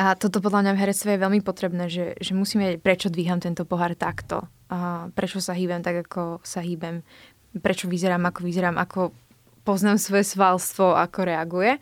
[0.00, 3.68] A toto podľa mňa v herectve je veľmi potrebné, že, že vedieť, prečo dvíham tento
[3.68, 4.48] pohár takto.
[4.72, 7.04] A prečo sa hýbem tak, ako sa hýbem.
[7.52, 9.12] Prečo vyzerám, ako vyzerám, ako
[9.60, 11.76] poznám svoje svalstvo, ako reaguje.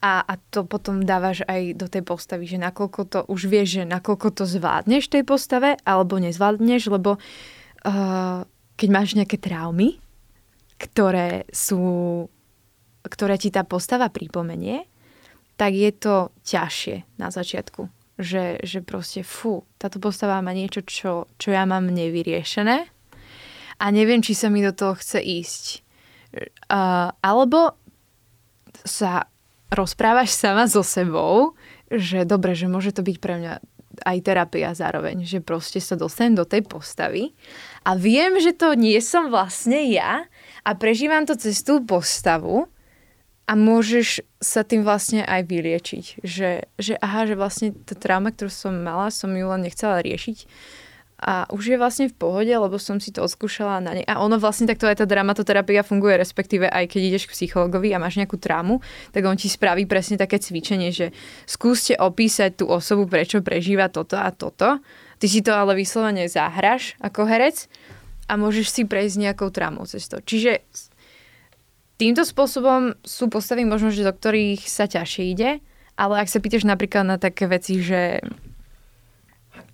[0.00, 3.82] A, a to potom dávaš aj do tej postavy, že nakoľko to, už vieš, že
[3.84, 8.42] nakoľko to zvládneš tej postave, alebo nezvládneš, lebo uh,
[8.80, 10.00] keď máš nejaké traumy,
[10.80, 12.24] ktoré sú,
[13.04, 14.88] ktoré ti tá postava pripomenie,
[15.60, 17.92] tak je to ťažšie na začiatku.
[18.16, 22.88] Že, že proste, fú, táto postava má niečo, čo, čo ja mám nevyriešené
[23.80, 25.64] a neviem, či sa mi do toho chce ísť.
[26.68, 27.76] Uh, alebo
[28.84, 29.28] sa
[29.72, 31.56] rozprávaš sama so sebou,
[31.88, 33.54] že dobre, že môže to byť pre mňa
[34.06, 37.34] aj terapia zároveň, že proste sa dostanem do tej postavy
[37.82, 40.29] a viem, že to nie som vlastne ja
[40.64, 42.68] a prežívam to cez tú postavu
[43.48, 46.04] a môžeš sa tým vlastne aj vyliečiť.
[46.22, 50.46] Že, že aha, že vlastne tá trauma, ktorú som mala, som ju len nechcela riešiť
[51.20, 54.06] a už je vlastne v pohode, lebo som si to odskúšala na nej.
[54.08, 58.00] A ono vlastne takto aj tá dramatoterapia funguje, respektíve aj keď ideš k psychologovi a
[58.00, 58.80] máš nejakú trámu,
[59.12, 61.12] tak on ti spraví presne také cvičenie, že
[61.44, 64.80] skúste opísať tú osobu, prečo prežíva toto a toto.
[65.20, 67.68] Ty si to ale vyslovene zahraš ako herec
[68.30, 70.22] a môžeš si prejsť nejakou trámou cez to.
[70.22, 70.62] Čiže
[71.98, 75.50] týmto spôsobom sú postavy možno, že do ktorých sa ťažšie ide,
[75.98, 78.22] ale ak sa pýtaš napríklad na také veci, že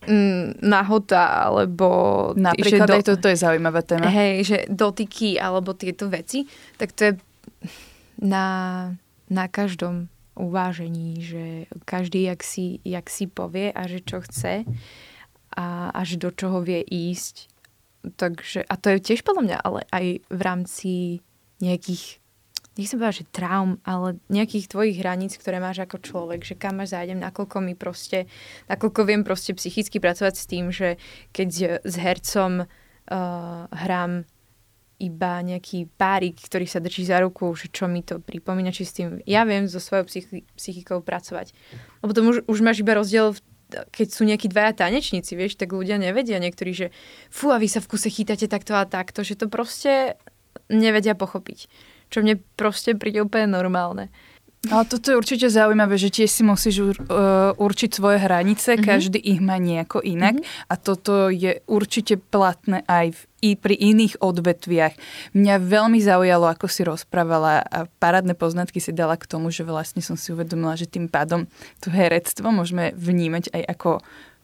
[0.08, 1.86] mm, nahota, alebo...
[2.32, 4.08] Napríklad do, aj toto je zaujímavá téma.
[4.08, 6.48] Hej, že dotyky, alebo tieto veci,
[6.80, 7.12] tak to je
[8.18, 8.46] na,
[9.28, 11.44] na každom uvážení, že
[11.88, 14.68] každý, jak si, jak si povie a že čo chce
[15.56, 17.48] a až do čoho vie ísť.
[18.14, 20.90] Takže, a to je tiež podľa mňa, ale aj v rámci
[21.58, 22.22] nejakých,
[22.78, 26.94] nechcem povedať, že traum, ale nejakých tvojich hraníc, ktoré máš ako človek, že kam až
[26.94, 28.30] zájdem, nakoľko mi proste,
[28.70, 31.00] nakoľko viem proste psychicky pracovať s tým, že
[31.34, 34.28] keď s hercom uh, hrám
[34.96, 38.96] iba nejaký párik, ktorý sa drží za ruku, že čo mi to pripomína, či s
[38.96, 41.52] tým ja viem so svojou psychi- psychikou pracovať.
[42.00, 45.74] Lebo to už, už máš iba rozdiel v keď sú nejakí dvaja tanečníci, vieš, tak
[45.74, 46.86] ľudia nevedia niektorí, že
[47.28, 50.14] fú, a vy sa v kuse chytáte takto a takto, že to proste
[50.70, 51.66] nevedia pochopiť.
[52.06, 54.14] Čo mne proste príde úplne normálne.
[54.66, 58.86] Ale toto je určite zaujímavé, že tiež si musíš uh, určiť svoje hranice, mm-hmm.
[58.86, 60.70] každý ich má nejako inak mm-hmm.
[60.70, 64.94] a toto je určite platné aj v, i pri iných odvetviach.
[65.36, 70.02] Mňa veľmi zaujalo, ako si rozprávala a parádne poznatky si dala k tomu, že vlastne
[70.02, 71.46] som si uvedomila, že tým pádom
[71.78, 73.90] to herectvo môžeme vnímať aj ako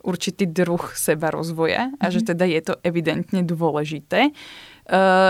[0.03, 2.15] určitý druh seba rozvoja a mm-hmm.
[2.15, 4.31] že teda je to evidentne dôležité.
[4.31, 4.72] Uh,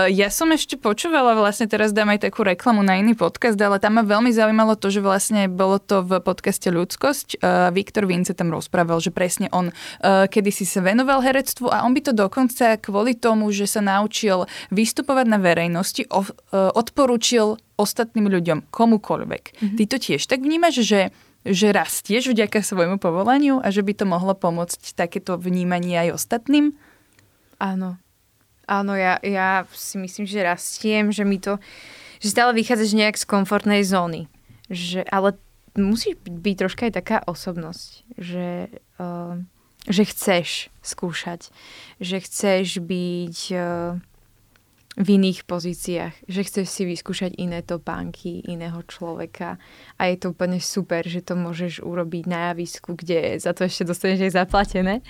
[0.09, 4.01] ja som ešte počúvala, vlastne teraz dám aj takú reklamu na iný podcast, ale tam
[4.01, 7.37] ma veľmi zaujímalo to, že vlastne bolo to v podcaste Ľudskosť.
[7.37, 11.93] Uh, Viktor Vince tam rozprával, že presne on uh, kedysi sa venoval herectvu a on
[11.93, 16.25] by to dokonca kvôli tomu, že sa naučil vystupovať na verejnosti, uh,
[16.73, 19.43] odporúčil ostatným ľuďom, komukoľvek.
[19.53, 19.77] Mm-hmm.
[19.77, 21.13] Ty to tiež tak vnímaš, že
[21.43, 26.71] že rastieš vďaka svojmu povolaniu a že by to mohlo pomôcť takéto vnímanie aj ostatným?
[27.59, 27.99] Áno,
[28.63, 31.59] Áno, ja, ja si myslím, že rastiem, že mi to,
[32.23, 34.31] že stále vychádzaš nejak z komfortnej zóny.
[34.71, 35.35] Že, ale
[35.75, 38.71] musí byť troška aj taká osobnosť, že,
[39.03, 39.35] uh,
[39.91, 41.51] že chceš skúšať,
[41.99, 43.99] že chceš byť uh,
[44.93, 49.57] v iných pozíciách, že chceš si vyskúšať iné topánky, iného človeka
[49.97, 53.89] a je to úplne super, že to môžeš urobiť na javisku, kde za to ešte
[53.89, 55.01] dostaneš aj zaplatené.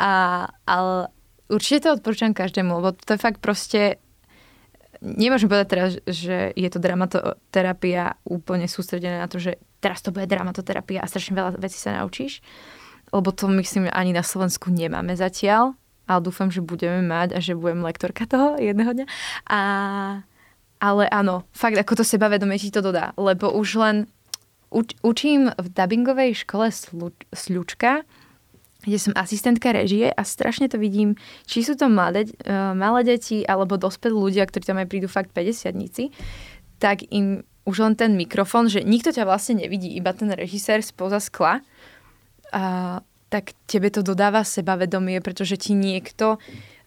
[0.00, 1.12] A, ale,
[1.50, 3.98] určite to odporúčam každému, lebo to je fakt proste
[5.00, 10.28] nemôžem povedať teraz, že je to dramatoterapia úplne sústredená na to, že teraz to bude
[10.28, 12.44] dramatoterapia a strašne veľa vecí sa naučíš,
[13.10, 17.56] lebo to myslím ani na Slovensku nemáme zatiaľ, ale dúfam, že budeme mať a že
[17.56, 19.06] budem lektorka toho jedného dňa.
[19.48, 19.60] A,
[20.78, 23.96] ale áno, fakt ako to sebavedomie ti to dodá, lebo už len
[24.68, 26.68] uč, učím v dubbingovej škole
[27.32, 28.04] Sľučka,
[28.80, 33.44] kde som asistentka režie a strašne to vidím, či sú to mladé, uh, malé deti
[33.44, 35.76] alebo dospelí ľudia, ktorí tam aj prídu fakt 50
[36.80, 41.20] tak im už len ten mikrofón, že nikto ťa vlastne nevidí, iba ten režisér spoza
[41.20, 42.98] skla, uh,
[43.30, 46.40] tak tebe to dodáva sebavedomie, pretože ti niekto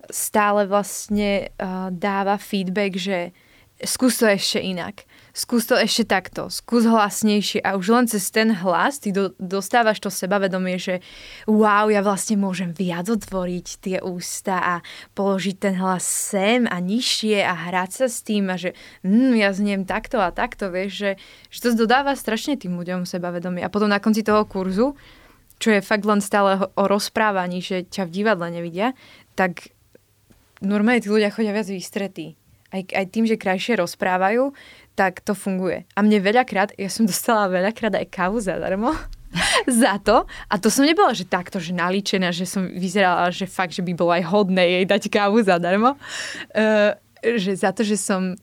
[0.09, 3.31] stále vlastne uh, dáva feedback, že
[3.79, 8.53] skús to ešte inak skús to ešte takto, skús hlasnejšie a už len cez ten
[8.53, 11.01] hlas ty do, dostávaš to sebavedomie, že
[11.49, 14.75] wow, ja vlastne môžem viac otvoriť tie ústa a
[15.17, 19.49] položiť ten hlas sem a nižšie a hrať sa s tým a že mm, ja
[19.49, 21.11] zniem takto a takto, vieš, že,
[21.49, 23.65] že to dodáva strašne tým ľuďom sebavedomie.
[23.65, 24.93] A potom na konci toho kurzu,
[25.57, 28.93] čo je fakt len stále o rozprávaní, že ťa v divadle nevidia,
[29.33, 29.73] tak
[30.61, 32.37] normálne tí ľudia chodia viac vystretí.
[32.73, 34.49] Aj, aj tým, že krajšie rozprávajú,
[34.93, 35.89] tak to funguje.
[35.97, 38.93] A mne veľakrát, ja som dostala veľakrát aj kávu zadarmo
[39.81, 40.29] za to.
[40.49, 43.93] A to som nebola, že takto, že nalíčená, že som vyzerala, že fakt, že by
[43.97, 45.97] bolo aj hodné jej dať kávu zadarmo.
[46.53, 48.37] Uh, že za to, že som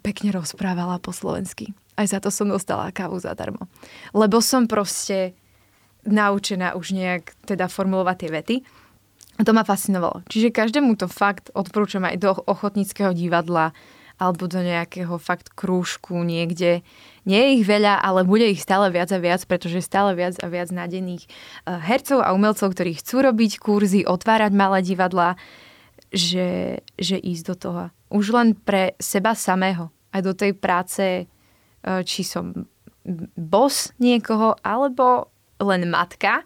[0.00, 1.76] pekne rozprávala po slovensky.
[1.98, 3.68] Aj za to som dostala kávu zadarmo.
[4.16, 5.36] Lebo som proste
[6.08, 8.56] naučená už nejak teda formulovať tie vety.
[9.36, 10.24] A to ma fascinovalo.
[10.28, 13.72] Čiže každému to fakt odporúčam aj do ochotníckého divadla,
[14.20, 16.84] alebo do nejakého fakt krúžku niekde.
[17.24, 20.46] Nie je ich veľa, ale bude ich stále viac a viac, pretože stále viac a
[20.52, 25.40] viac nadených eh, hercov a umelcov, ktorí chcú robiť kurzy, otvárať malé divadla,
[26.12, 27.82] že, že ísť do toho.
[28.12, 29.88] Už len pre seba samého.
[30.12, 32.68] Aj do tej práce, eh, či som
[33.34, 36.44] boss niekoho, alebo len matka,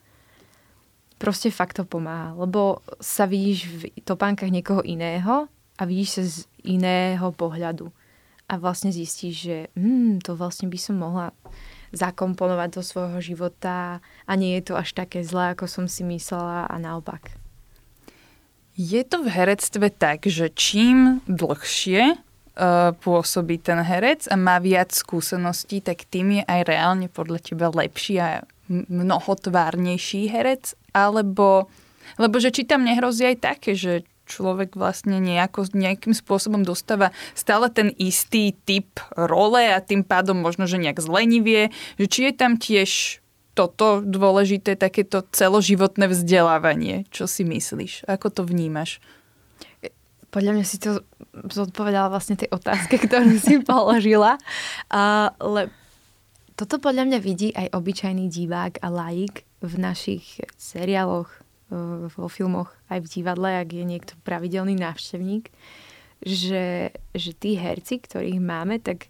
[1.19, 2.39] proste fakt to pomáha.
[2.39, 7.91] Lebo sa vidíš v topánkach niekoho iného a vidíš sa z iného pohľadu.
[8.45, 11.33] A vlastne zistíš, že hmm, to vlastne by som mohla
[11.95, 16.69] zakomponovať do svojho života a nie je to až také zlé, ako som si myslela
[16.69, 17.39] a naopak.
[18.75, 24.91] Je to v herectve tak, že čím dlhšie uh, pôsobí ten herec a má viac
[24.91, 30.75] skúseností, tak tým je aj reálne podľa teba lepší a mnohotvárnejší herec?
[30.91, 31.71] Alebo,
[32.19, 37.69] lebo že či tam nehrozí aj také, že človek vlastne nejako, nejakým spôsobom dostáva stále
[37.69, 42.57] ten istý typ role a tým pádom možno, že nejak zlenivie, že či je tam
[42.57, 43.21] tiež
[43.55, 47.07] toto dôležité, takéto celoživotné vzdelávanie.
[47.15, 48.11] Čo si myslíš?
[48.11, 48.99] Ako to vnímaš?
[50.35, 51.07] Podľa mňa si to
[51.47, 54.43] zodpovedala vlastne tej otázke, ktorú si položila.
[54.91, 55.71] Ale
[56.59, 61.44] toto podľa mňa vidí aj obyčajný divák a laik v našich seriáloch,
[62.15, 65.49] vo filmoch, aj v divadle, ak je niekto pravidelný návštevník,
[66.25, 69.09] že, že tí herci, ktorých máme, tak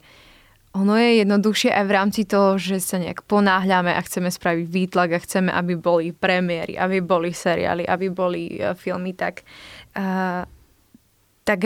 [0.74, 5.10] ono je jednoduchšie aj v rámci toho, že sa nejak ponáhľame a chceme spraviť výtlak
[5.14, 9.46] a chceme, aby boli premiéry, aby boli seriály, aby boli uh, filmy, tak,
[9.94, 10.42] uh,
[11.46, 11.58] tak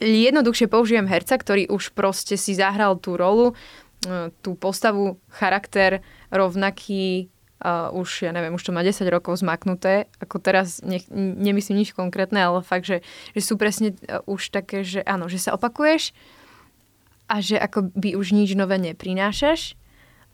[0.00, 3.54] jednoduchšie použijem herca, ktorý už proste si zahral tú rolu,
[4.02, 6.02] e, tú postavu, charakter
[6.34, 7.30] rovnaký,
[7.62, 11.94] uh, už, ja neviem, už to má 10 rokov zmaknuté, ako teraz nech, nemyslím nič
[11.94, 13.04] konkrétne, ale fakt, že,
[13.36, 16.16] že sú presne uh, už také, že áno, že sa opakuješ
[17.30, 19.78] a že ako by už nič nové neprinášaš,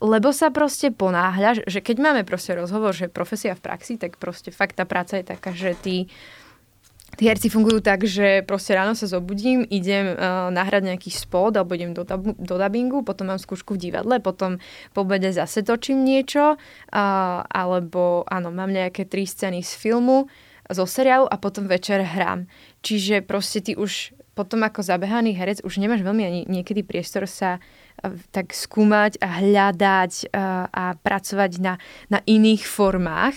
[0.01, 4.49] lebo sa proste ponáhľaš, že keď máme proste rozhovor, že profesia v praxi, tak proste
[4.49, 6.09] fakt tá práca je taká, že ty
[7.19, 11.75] Tí herci fungujú tak, že proste ráno sa zobudím, idem uh, nahrať nejaký spot alebo
[11.75, 14.63] idem do, tab- do dubbingu, potom mám skúšku v divadle, potom
[14.95, 20.31] po obede zase točím niečo, uh, alebo áno, mám nejaké tri scény z filmu,
[20.71, 22.47] zo seriálu a potom večer hrám.
[22.79, 27.59] Čiže proste ty už potom ako zabehaný herec už nemáš veľmi ani niekedy priestor sa
[27.59, 30.31] uh, tak skúmať a hľadať
[30.71, 31.75] a pracovať na,
[32.07, 33.35] na iných formách,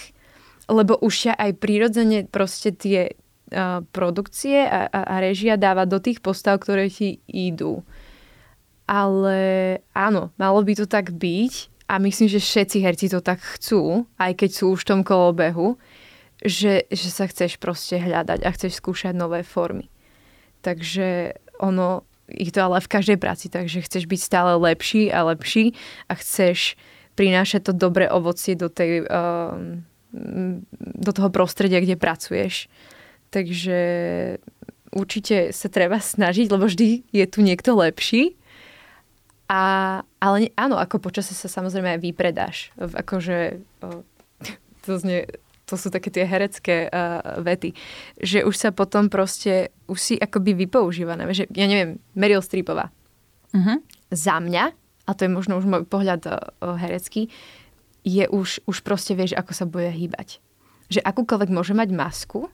[0.70, 3.18] lebo už ťa aj prirodzene proste tie,
[3.92, 7.84] produkcie a, a, režia dáva do tých postav, ktoré ti idú.
[8.84, 9.38] Ale
[9.96, 14.32] áno, malo by to tak byť a myslím, že všetci herci to tak chcú, aj
[14.36, 15.76] keď sú už v tom kolobehu,
[16.44, 19.88] že, že sa chceš proste hľadať a chceš skúšať nové formy.
[20.60, 25.76] Takže ono, ich to ale v každej práci, takže chceš byť stále lepší a lepší
[26.08, 26.76] a chceš
[27.14, 29.86] prinášať to dobré ovocie do, tej, um,
[30.98, 32.66] do toho prostredia, kde pracuješ.
[33.34, 33.78] Takže
[34.94, 38.38] určite sa treba snažiť, lebo vždy je tu niekto lepší.
[39.50, 42.70] A, ale áno, ako počasie sa samozrejme aj vypredáš.
[42.78, 43.58] Akože
[44.86, 45.26] to, znie,
[45.66, 47.74] to sú také tie herecké uh, vety.
[48.22, 51.26] Že už sa potom proste, už si akoby vypoužívané.
[51.34, 52.94] Že, ja neviem, Meryl Streepová.
[53.50, 53.82] Uh-huh.
[54.14, 54.70] Za mňa,
[55.04, 57.28] a to je možno už môj pohľad uh, herecký,
[58.06, 60.38] je už, už proste vieš, ako sa bude hýbať.
[60.92, 62.48] Že akúkoľvek môže mať masku,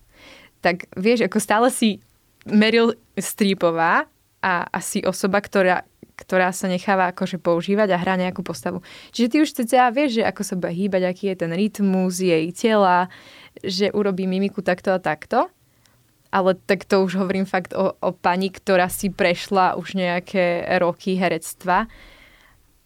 [0.61, 2.01] tak vieš, ako stále si
[2.49, 4.09] Meryl Streepová
[4.41, 5.85] a asi osoba, ktorá,
[6.17, 8.81] ktorá sa necháva akože používať a hrá nejakú postavu.
[9.13, 12.49] Čiže ty už cca vieš, že ako sa bude hýbať, aký je ten rytmus jej
[12.57, 13.13] tela,
[13.61, 15.53] že urobí mimiku takto a takto.
[16.31, 21.19] Ale tak to už hovorím fakt o, o pani, ktorá si prešla už nejaké roky
[21.19, 21.91] herectva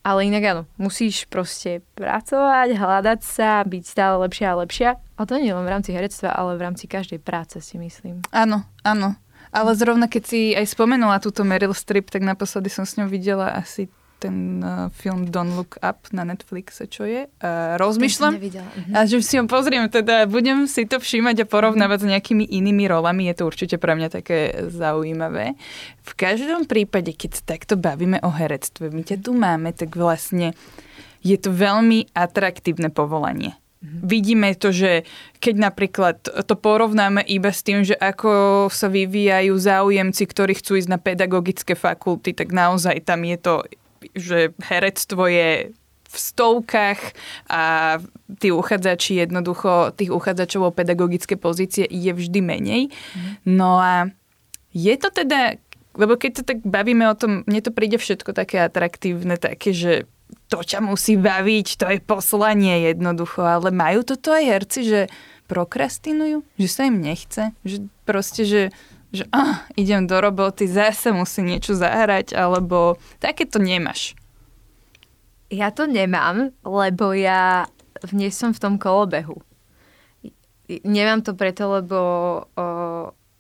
[0.05, 4.91] ale inak áno, musíš proste pracovať, hľadať sa, byť stále lepšia a lepšia.
[5.17, 8.21] A to nie len v rámci herectva, ale v rámci každej práce si myslím.
[8.29, 9.17] Áno, áno.
[9.49, 13.57] Ale zrovna keď si aj spomenula túto Meryl Streep, tak naposledy som s ňou videla
[13.57, 13.89] asi
[14.25, 17.29] ten uh, film Don't Look Up na Netflixe, čo je.
[17.45, 18.41] Uh, rozmýšľam.
[18.41, 18.93] Mhm.
[18.97, 22.05] A že si ho pozriem, teda budem si to všímať a porovnávať mm.
[22.05, 23.29] s nejakými inými rolami.
[23.29, 25.55] Je to určite pre mňa také zaujímavé.
[26.01, 30.57] V každom prípade, keď takto bavíme o herectve, my ťa tu máme, tak vlastne
[31.25, 33.57] je to veľmi atraktívne povolanie.
[33.85, 34.01] Mm-hmm.
[34.01, 35.05] Vidíme to, že
[35.45, 40.89] keď napríklad to porovnáme iba s tým, že ako sa vyvíjajú záujemci, ktorí chcú ísť
[40.89, 43.55] na pedagogické fakulty, tak naozaj tam je to
[44.13, 45.73] že herectvo je
[46.15, 47.01] v stovkách
[47.51, 47.99] a
[48.39, 52.83] tí uchádzači jednoducho, tých uchádzačov o pedagogické pozície je vždy menej.
[52.87, 53.33] Mm.
[53.59, 54.15] No a
[54.71, 55.59] je to teda,
[55.99, 60.07] lebo keď sa tak bavíme o tom, mne to príde všetko také atraktívne, také, že
[60.47, 65.01] to ťa musí baviť, to je poslanie jednoducho, ale majú toto aj herci, že
[65.51, 68.63] prokrastinujú, že sa im nechce, že proste, že
[69.15, 74.19] že oh, idem do roboty, zase musím niečo zahrať, alebo takéto nemáš.
[75.55, 77.71] Ja to nemám, lebo ja
[78.11, 79.39] nie som v tom kolobehu.
[80.83, 81.99] Nemám to preto, lebo
[82.43, 82.67] o,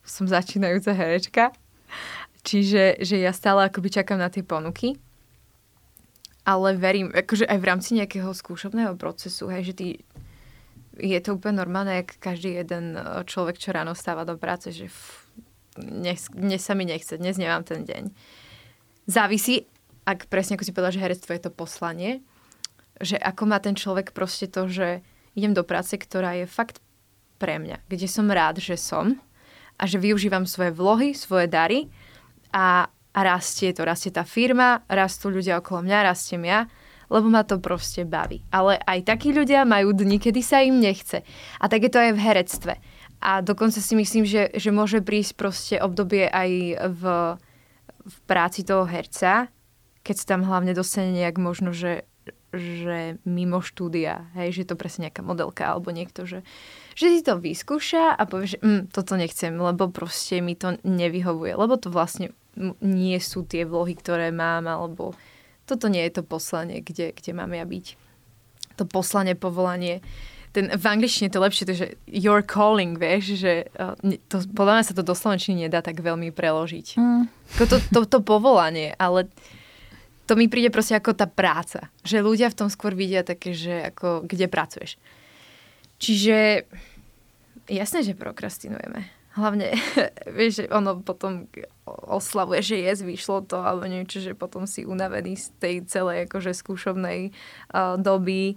[0.04, 1.44] som začínajúca herečka,
[2.46, 5.00] čiže že ja stále akoby čakám na tie ponuky.
[6.44, 9.86] Ale verím, akože aj v rámci nejakého skúšobného procesu, hej, že ty,
[11.00, 14.92] je to úplne normálne, jak každý jeden človek, čo ráno stáva do práce, že
[15.76, 18.14] dnes, dnes sa mi nechce, dnes nemám ten deň.
[19.10, 19.66] Závisí,
[20.06, 22.22] ak presne ako si povedala, že herectvo je to poslanie,
[23.02, 25.02] že ako má ten človek proste to, že
[25.34, 26.78] idem do práce, ktorá je fakt
[27.42, 29.18] pre mňa, kde som rád, že som
[29.74, 31.90] a že využívam svoje vlohy, svoje dary
[32.54, 36.70] a, a rastie to, rastie tá firma, rastú ľudia okolo mňa, rastiem ja,
[37.10, 38.46] lebo ma to proste baví.
[38.54, 41.26] Ale aj takí ľudia majú dni, kedy sa im nechce.
[41.58, 42.74] A tak je to aj v herectve
[43.20, 46.50] a dokonca si myslím, že, že môže prísť proste obdobie aj
[46.92, 47.02] v,
[48.04, 49.48] v práci toho herca,
[50.04, 52.04] keď sa tam hlavne dostane nejak možno, že,
[52.52, 56.44] že mimo štúdia, hej, že to presne nejaká modelka alebo niekto, že,
[56.92, 61.56] že si to vyskúša a povie, že mm, toto nechcem, lebo proste mi to nevyhovuje,
[61.56, 62.36] lebo to vlastne
[62.84, 65.16] nie sú tie vlohy, ktoré mám, alebo
[65.64, 67.96] toto nie je to poslanie, kde, kde mám ja byť.
[68.78, 70.04] To poslanie, povolanie
[70.54, 73.98] ten, v angličtine je to lepšie, to, že your calling, vieš, že uh,
[74.30, 76.94] to, podľa mňa sa to do slovenčiny nedá tak veľmi preložiť.
[76.94, 77.26] Mm.
[77.58, 79.26] To, to, to, povolanie, ale
[80.30, 81.90] to mi príde proste ako tá práca.
[82.06, 84.94] Že ľudia v tom skôr vidia také, že ako kde pracuješ.
[85.98, 86.70] Čiže
[87.66, 89.10] jasné, že prokrastinujeme.
[89.34, 89.74] Hlavne,
[90.38, 91.50] vieš, že ono potom
[92.06, 96.54] oslavuje, že je, vyšlo to, alebo niečo, že potom si unavený z tej celej akože
[96.54, 97.34] skúšovnej
[97.74, 98.54] uh, doby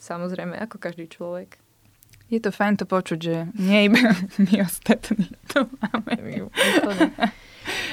[0.00, 1.60] Samozrejme, ako každý človek.
[2.30, 4.14] Je to fajn to počuť, že nie iba
[4.48, 6.14] my ostatní to máme.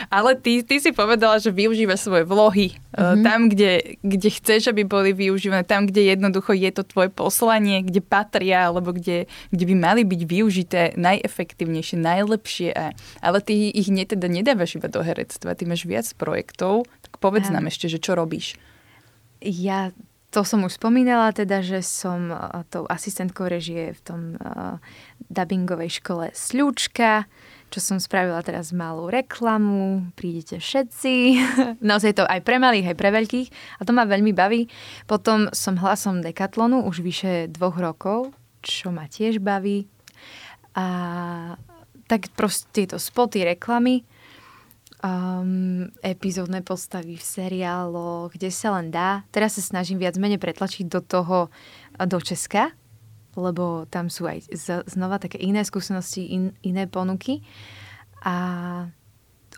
[0.07, 3.23] Ale ty, ty si povedala, že využívaš svoje vlohy mm-hmm.
[3.25, 7.99] tam, kde, kde chceš, aby boli využívané, tam, kde jednoducho je to tvoje poslanie, kde
[7.99, 12.71] patria, alebo kde, kde by mali byť využité najefektívnejšie, najlepšie.
[13.19, 17.51] Ale ty ich ne, teda nedávaš iba do herectva, ty máš viac projektov, tak povedz
[17.51, 17.59] ja.
[17.59, 18.55] nám ešte, že čo robíš.
[19.43, 19.91] Ja
[20.27, 24.75] to som už spomínala, teda, že som uh, tou asistentkou režie v tom uh,
[25.31, 27.25] dubbingovej škole Sľúčka,
[27.67, 31.13] čo som spravila teraz malú reklamu, prídete všetci.
[31.83, 33.47] Naozaj to aj pre malých, aj pre veľkých
[33.79, 34.67] a to ma veľmi baví.
[35.07, 39.87] Potom som hlasom Decathlonu už vyše dvoch rokov, čo ma tiež baví.
[40.75, 41.55] A
[42.07, 44.07] tak proste tieto spoty, reklamy
[45.03, 49.23] um, epizódne postavy v seriáloch, kde sa len dá.
[49.29, 51.53] Teraz sa snažím viac menej pretlačiť do toho,
[51.97, 52.73] do Česka,
[53.37, 57.45] lebo tam sú aj z, znova také iné skúsenosti, in, iné ponuky.
[58.25, 58.35] A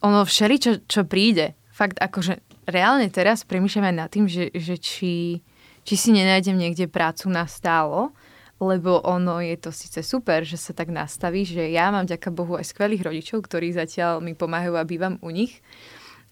[0.03, 1.55] ono všeli, čo, čo príde.
[1.71, 5.39] Fakt akože reálne teraz premýšľam aj nad tým, že, že či,
[5.87, 8.11] či si nenájdem niekde prácu na stálo,
[8.59, 12.59] lebo ono je to síce super, že sa tak nastaví, že ja mám ďaká Bohu
[12.59, 15.63] aj skvelých rodičov, ktorí zatiaľ mi pomáhajú a bývam u nich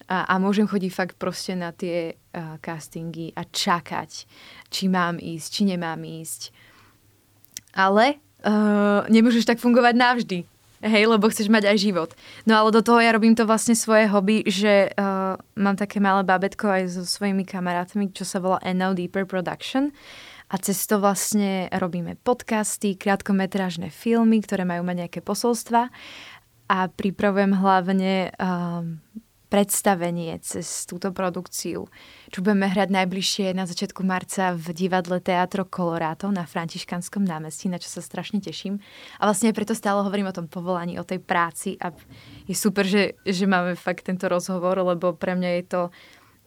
[0.08, 4.24] a, a môžem chodiť fakt proste na tie uh, castingy a čakať,
[4.72, 6.52] či mám ísť, či nemám ísť.
[7.76, 10.38] Ale uh, nemôžeš tak fungovať navždy.
[10.78, 12.10] Hej, lebo chceš mať aj život.
[12.46, 16.22] No ale do toho ja robím to vlastne svoje hobby, že uh, mám také malé
[16.22, 19.90] babetko aj so svojimi kamarátmi, čo sa volá No Deeper Production
[20.48, 25.92] a cez to vlastne robíme podcasty, krátkometrážne filmy, ktoré majú mať nejaké posolstva
[26.68, 29.00] a pripravujem hlavne um,
[29.48, 31.88] predstavenie cez túto produkciu,
[32.28, 37.80] čo budeme hrať najbližšie na začiatku marca v divadle Teatro Colorado na Františkanskom námestí, na
[37.80, 38.76] čo sa strašne teším.
[39.16, 41.96] A vlastne preto stále hovorím o tom povolaní, o tej práci a
[42.44, 45.80] je super, že, že máme fakt tento rozhovor, lebo pre mňa je to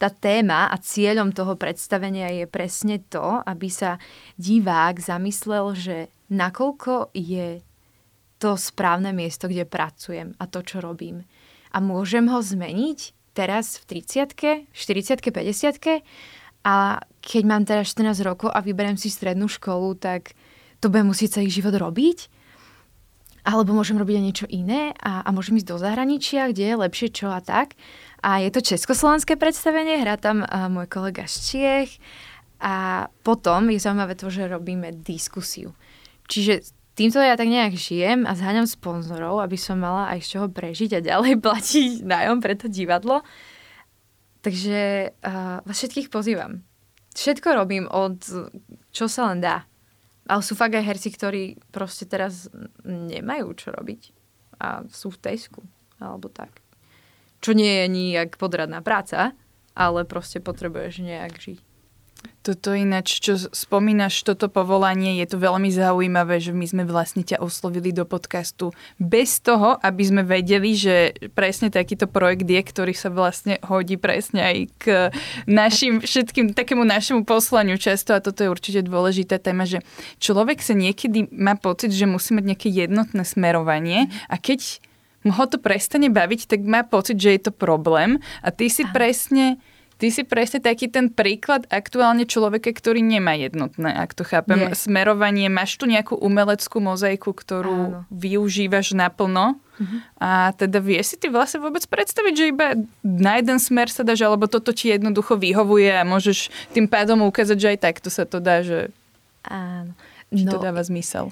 [0.01, 4.01] tá téma a cieľom toho predstavenia je presne to, aby sa
[4.41, 5.97] divák zamyslel, že
[6.33, 7.61] nakoľko je
[8.41, 11.21] to správne miesto, kde pracujem a to, čo robím.
[11.69, 16.01] A môžem ho zmeniť teraz v 30 40 50
[16.65, 20.33] a keď mám teraz 14 rokov a vyberiem si strednú školu, tak
[20.81, 22.41] to budem musieť celý život robiť?
[23.41, 27.09] Alebo môžem robiť aj niečo iné a, a môžem ísť do zahraničia, kde je lepšie
[27.09, 27.73] čo a tak.
[28.22, 31.91] A je to československé predstavenie, hrá tam uh, môj kolega z Čiech
[32.61, 35.74] a potom je zaujímavé to, že robíme diskusiu.
[36.30, 36.61] Čiže
[36.93, 41.01] týmto ja tak nejak žijem a zháňam sponzorov, aby som mala aj z čoho prežiť
[41.01, 43.26] a ďalej platiť nájom pre to divadlo.
[44.45, 46.61] Takže uh, vás všetkých pozývam.
[47.17, 48.22] Všetko robím od
[48.91, 49.65] čo sa len dá.
[50.30, 51.43] Ale sú fakt aj herci, ktorí
[51.74, 52.47] proste teraz
[52.86, 54.13] nemajú čo robiť
[54.61, 55.61] a sú v Tejsku
[55.97, 56.61] alebo tak.
[57.41, 59.33] Čo nie je nijak podradná práca,
[59.73, 61.59] ale proste potrebuješ nejak žiť.
[62.41, 67.37] Toto ináč, čo spomínaš, toto povolanie, je to veľmi zaujímavé, že my sme vlastne ťa
[67.37, 73.13] oslovili do podcastu bez toho, aby sme vedeli, že presne takýto projekt je, ktorý sa
[73.13, 74.85] vlastne hodí presne aj k
[75.45, 79.85] našim všetkým, takému našemu poslaniu často a toto je určite dôležitá téma, že
[80.17, 84.81] človek sa niekedy má pocit, že musí mať nejaké jednotné smerovanie a keď
[85.30, 88.17] ho to prestane baviť, tak má pocit, že je to problém.
[88.41, 88.93] A ty si Aha.
[88.93, 89.45] presne
[90.01, 94.74] Ty si presne taký ten príklad aktuálne človeka, ktorý nemá jednotné, ak to chápem, Nie.
[94.74, 95.45] smerovanie.
[95.45, 98.09] Máš tu nejakú umeleckú mozaiku, ktorú Áno.
[98.09, 99.99] využívaš naplno uh-huh.
[100.17, 104.26] a teda vieš si ty vlastne vôbec predstaviť, že iba na jeden smer sa dáš,
[104.26, 108.41] alebo toto ti jednoducho vyhovuje a môžeš tým pádom ukázať, že aj takto sa to
[108.41, 108.89] dá, že
[109.45, 109.93] Áno.
[110.34, 111.30] No, to dáva zmysel.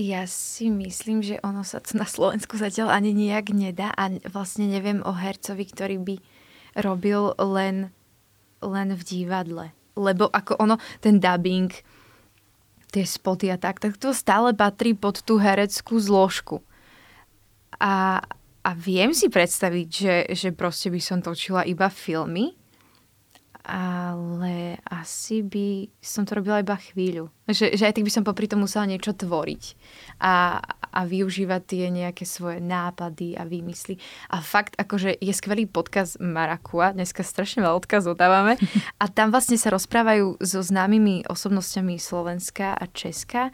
[0.00, 5.04] Ja si myslím, že ono sa na Slovensku zatiaľ ani nejak nedá a vlastne neviem
[5.04, 6.16] o hercovi, ktorý by
[6.80, 7.92] robil len,
[8.64, 9.76] len v divadle.
[10.00, 11.68] Lebo ako ono, ten dubbing,
[12.88, 16.64] tie spoty a tak, tak to stále patrí pod tú hereckú zložku.
[17.76, 18.24] A,
[18.64, 22.56] a viem si predstaviť, že, že proste by som točila iba filmy,
[23.64, 27.28] ale asi by som to robila iba chvíľu.
[27.44, 29.62] Že, že aj tak by som popri tom musela niečo tvoriť
[30.22, 34.00] a, a využívať tie nejaké svoje nápady a výmysly.
[34.32, 38.56] A fakt, akože je skvelý podcast Marakua, dneska strašne veľa odkazov dávame
[39.02, 43.52] a tam vlastne sa rozprávajú so známymi osobnosťami Slovenska a Česka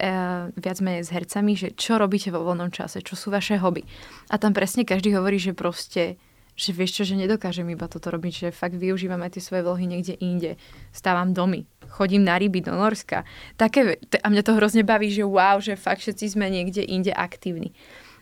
[0.00, 0.08] e,
[0.48, 3.84] viac menej s hercami, že čo robíte vo voľnom čase, čo sú vaše hobby.
[4.32, 6.16] A tam presne každý hovorí, že proste
[6.56, 9.84] že vieš čo, že nedokážem iba toto robiť, že fakt využívam aj tie svoje vlohy
[9.84, 10.56] niekde inde.
[10.88, 13.28] Stávam domy, chodím na ryby do Norska.
[13.60, 17.76] Také, a mňa to hrozne baví, že wow, že fakt všetci sme niekde inde aktívni.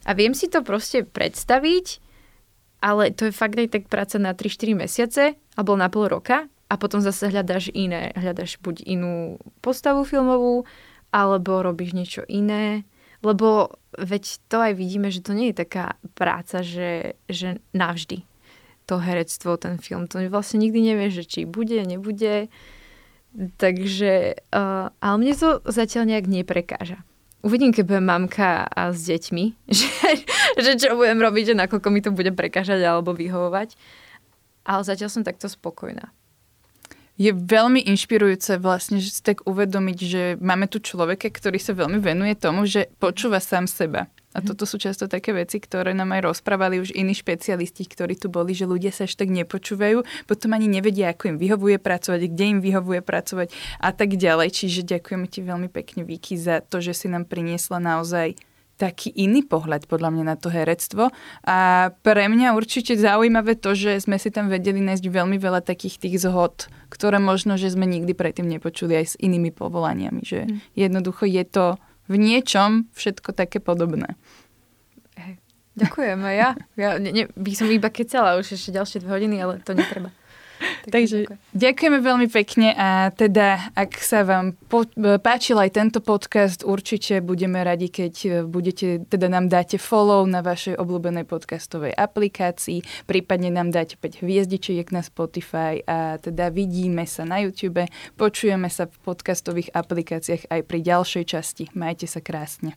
[0.04, 2.02] A viem si to proste predstaviť,
[2.84, 5.24] ale to je fakt aj tak práca na 3-4 mesiace
[5.56, 8.12] alebo na pol roka a potom zase hľadáš iné.
[8.18, 10.66] Hľadáš buď inú postavu filmovú,
[11.14, 12.82] alebo robíš niečo iné.
[13.24, 18.22] Lebo veď to aj vidíme, že to nie je taká práca, že, že navždy
[18.84, 20.04] to herectvo, ten film.
[20.12, 22.52] To vlastne nikdy nevieš, že či bude, nebude.
[23.34, 27.00] Takže, uh, ale mne to zatiaľ nejak neprekáža.
[27.40, 29.44] Uvidím, keď budem mamka a s deťmi,
[29.80, 29.88] že,
[30.60, 33.74] že čo budem robiť, že nakoľko mi to bude prekážať alebo vyhovovať.
[34.64, 36.12] Ale zatiaľ som takto spokojná
[37.14, 42.02] je veľmi inšpirujúce vlastne že si tak uvedomiť, že máme tu človeka, ktorý sa veľmi
[42.02, 44.10] venuje tomu, že počúva sám seba.
[44.34, 44.50] A mhm.
[44.50, 48.50] toto sú často také veci, ktoré nám aj rozprávali už iní špecialisti, ktorí tu boli,
[48.50, 52.58] že ľudia sa až tak nepočúvajú, potom ani nevedia, ako im vyhovuje pracovať, kde im
[52.58, 54.50] vyhovuje pracovať a tak ďalej.
[54.50, 58.34] Čiže ďakujeme ti veľmi pekne, Viki, za to, že si nám priniesla naozaj
[58.74, 61.14] taký iný pohľad podľa mňa na to herectvo
[61.46, 66.02] a pre mňa určite zaujímavé to, že sme si tam vedeli nájsť veľmi veľa takých
[66.02, 70.74] tých zhod, ktoré možno, že sme nikdy predtým nepočuli aj s inými povolaniami, že mm.
[70.74, 71.66] jednoducho je to
[72.10, 74.18] v niečom všetko také podobné.
[75.74, 76.54] Ďakujem ja.
[76.78, 80.14] ja ne, ne, by som iba kecala už ešte ďalšie dve hodiny, ale to netreba.
[80.84, 81.24] Takže
[81.56, 84.84] ďakujeme veľmi pekne a teda, ak sa vám po,
[85.20, 90.44] páčil aj tento podcast, určite budeme radi, keď e, budete, teda nám dáte follow na
[90.44, 97.24] vašej obľúbenej podcastovej aplikácii, prípadne nám dáte 5 hviezdičiek na Spotify a teda vidíme sa
[97.24, 97.88] na YouTube,
[98.20, 101.64] počujeme sa v podcastových aplikáciách aj pri ďalšej časti.
[101.72, 102.76] Majte sa krásne.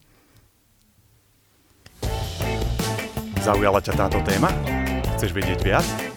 [3.44, 4.52] Zaujala ťa táto téma?
[5.16, 6.17] Chceš vedieť viac?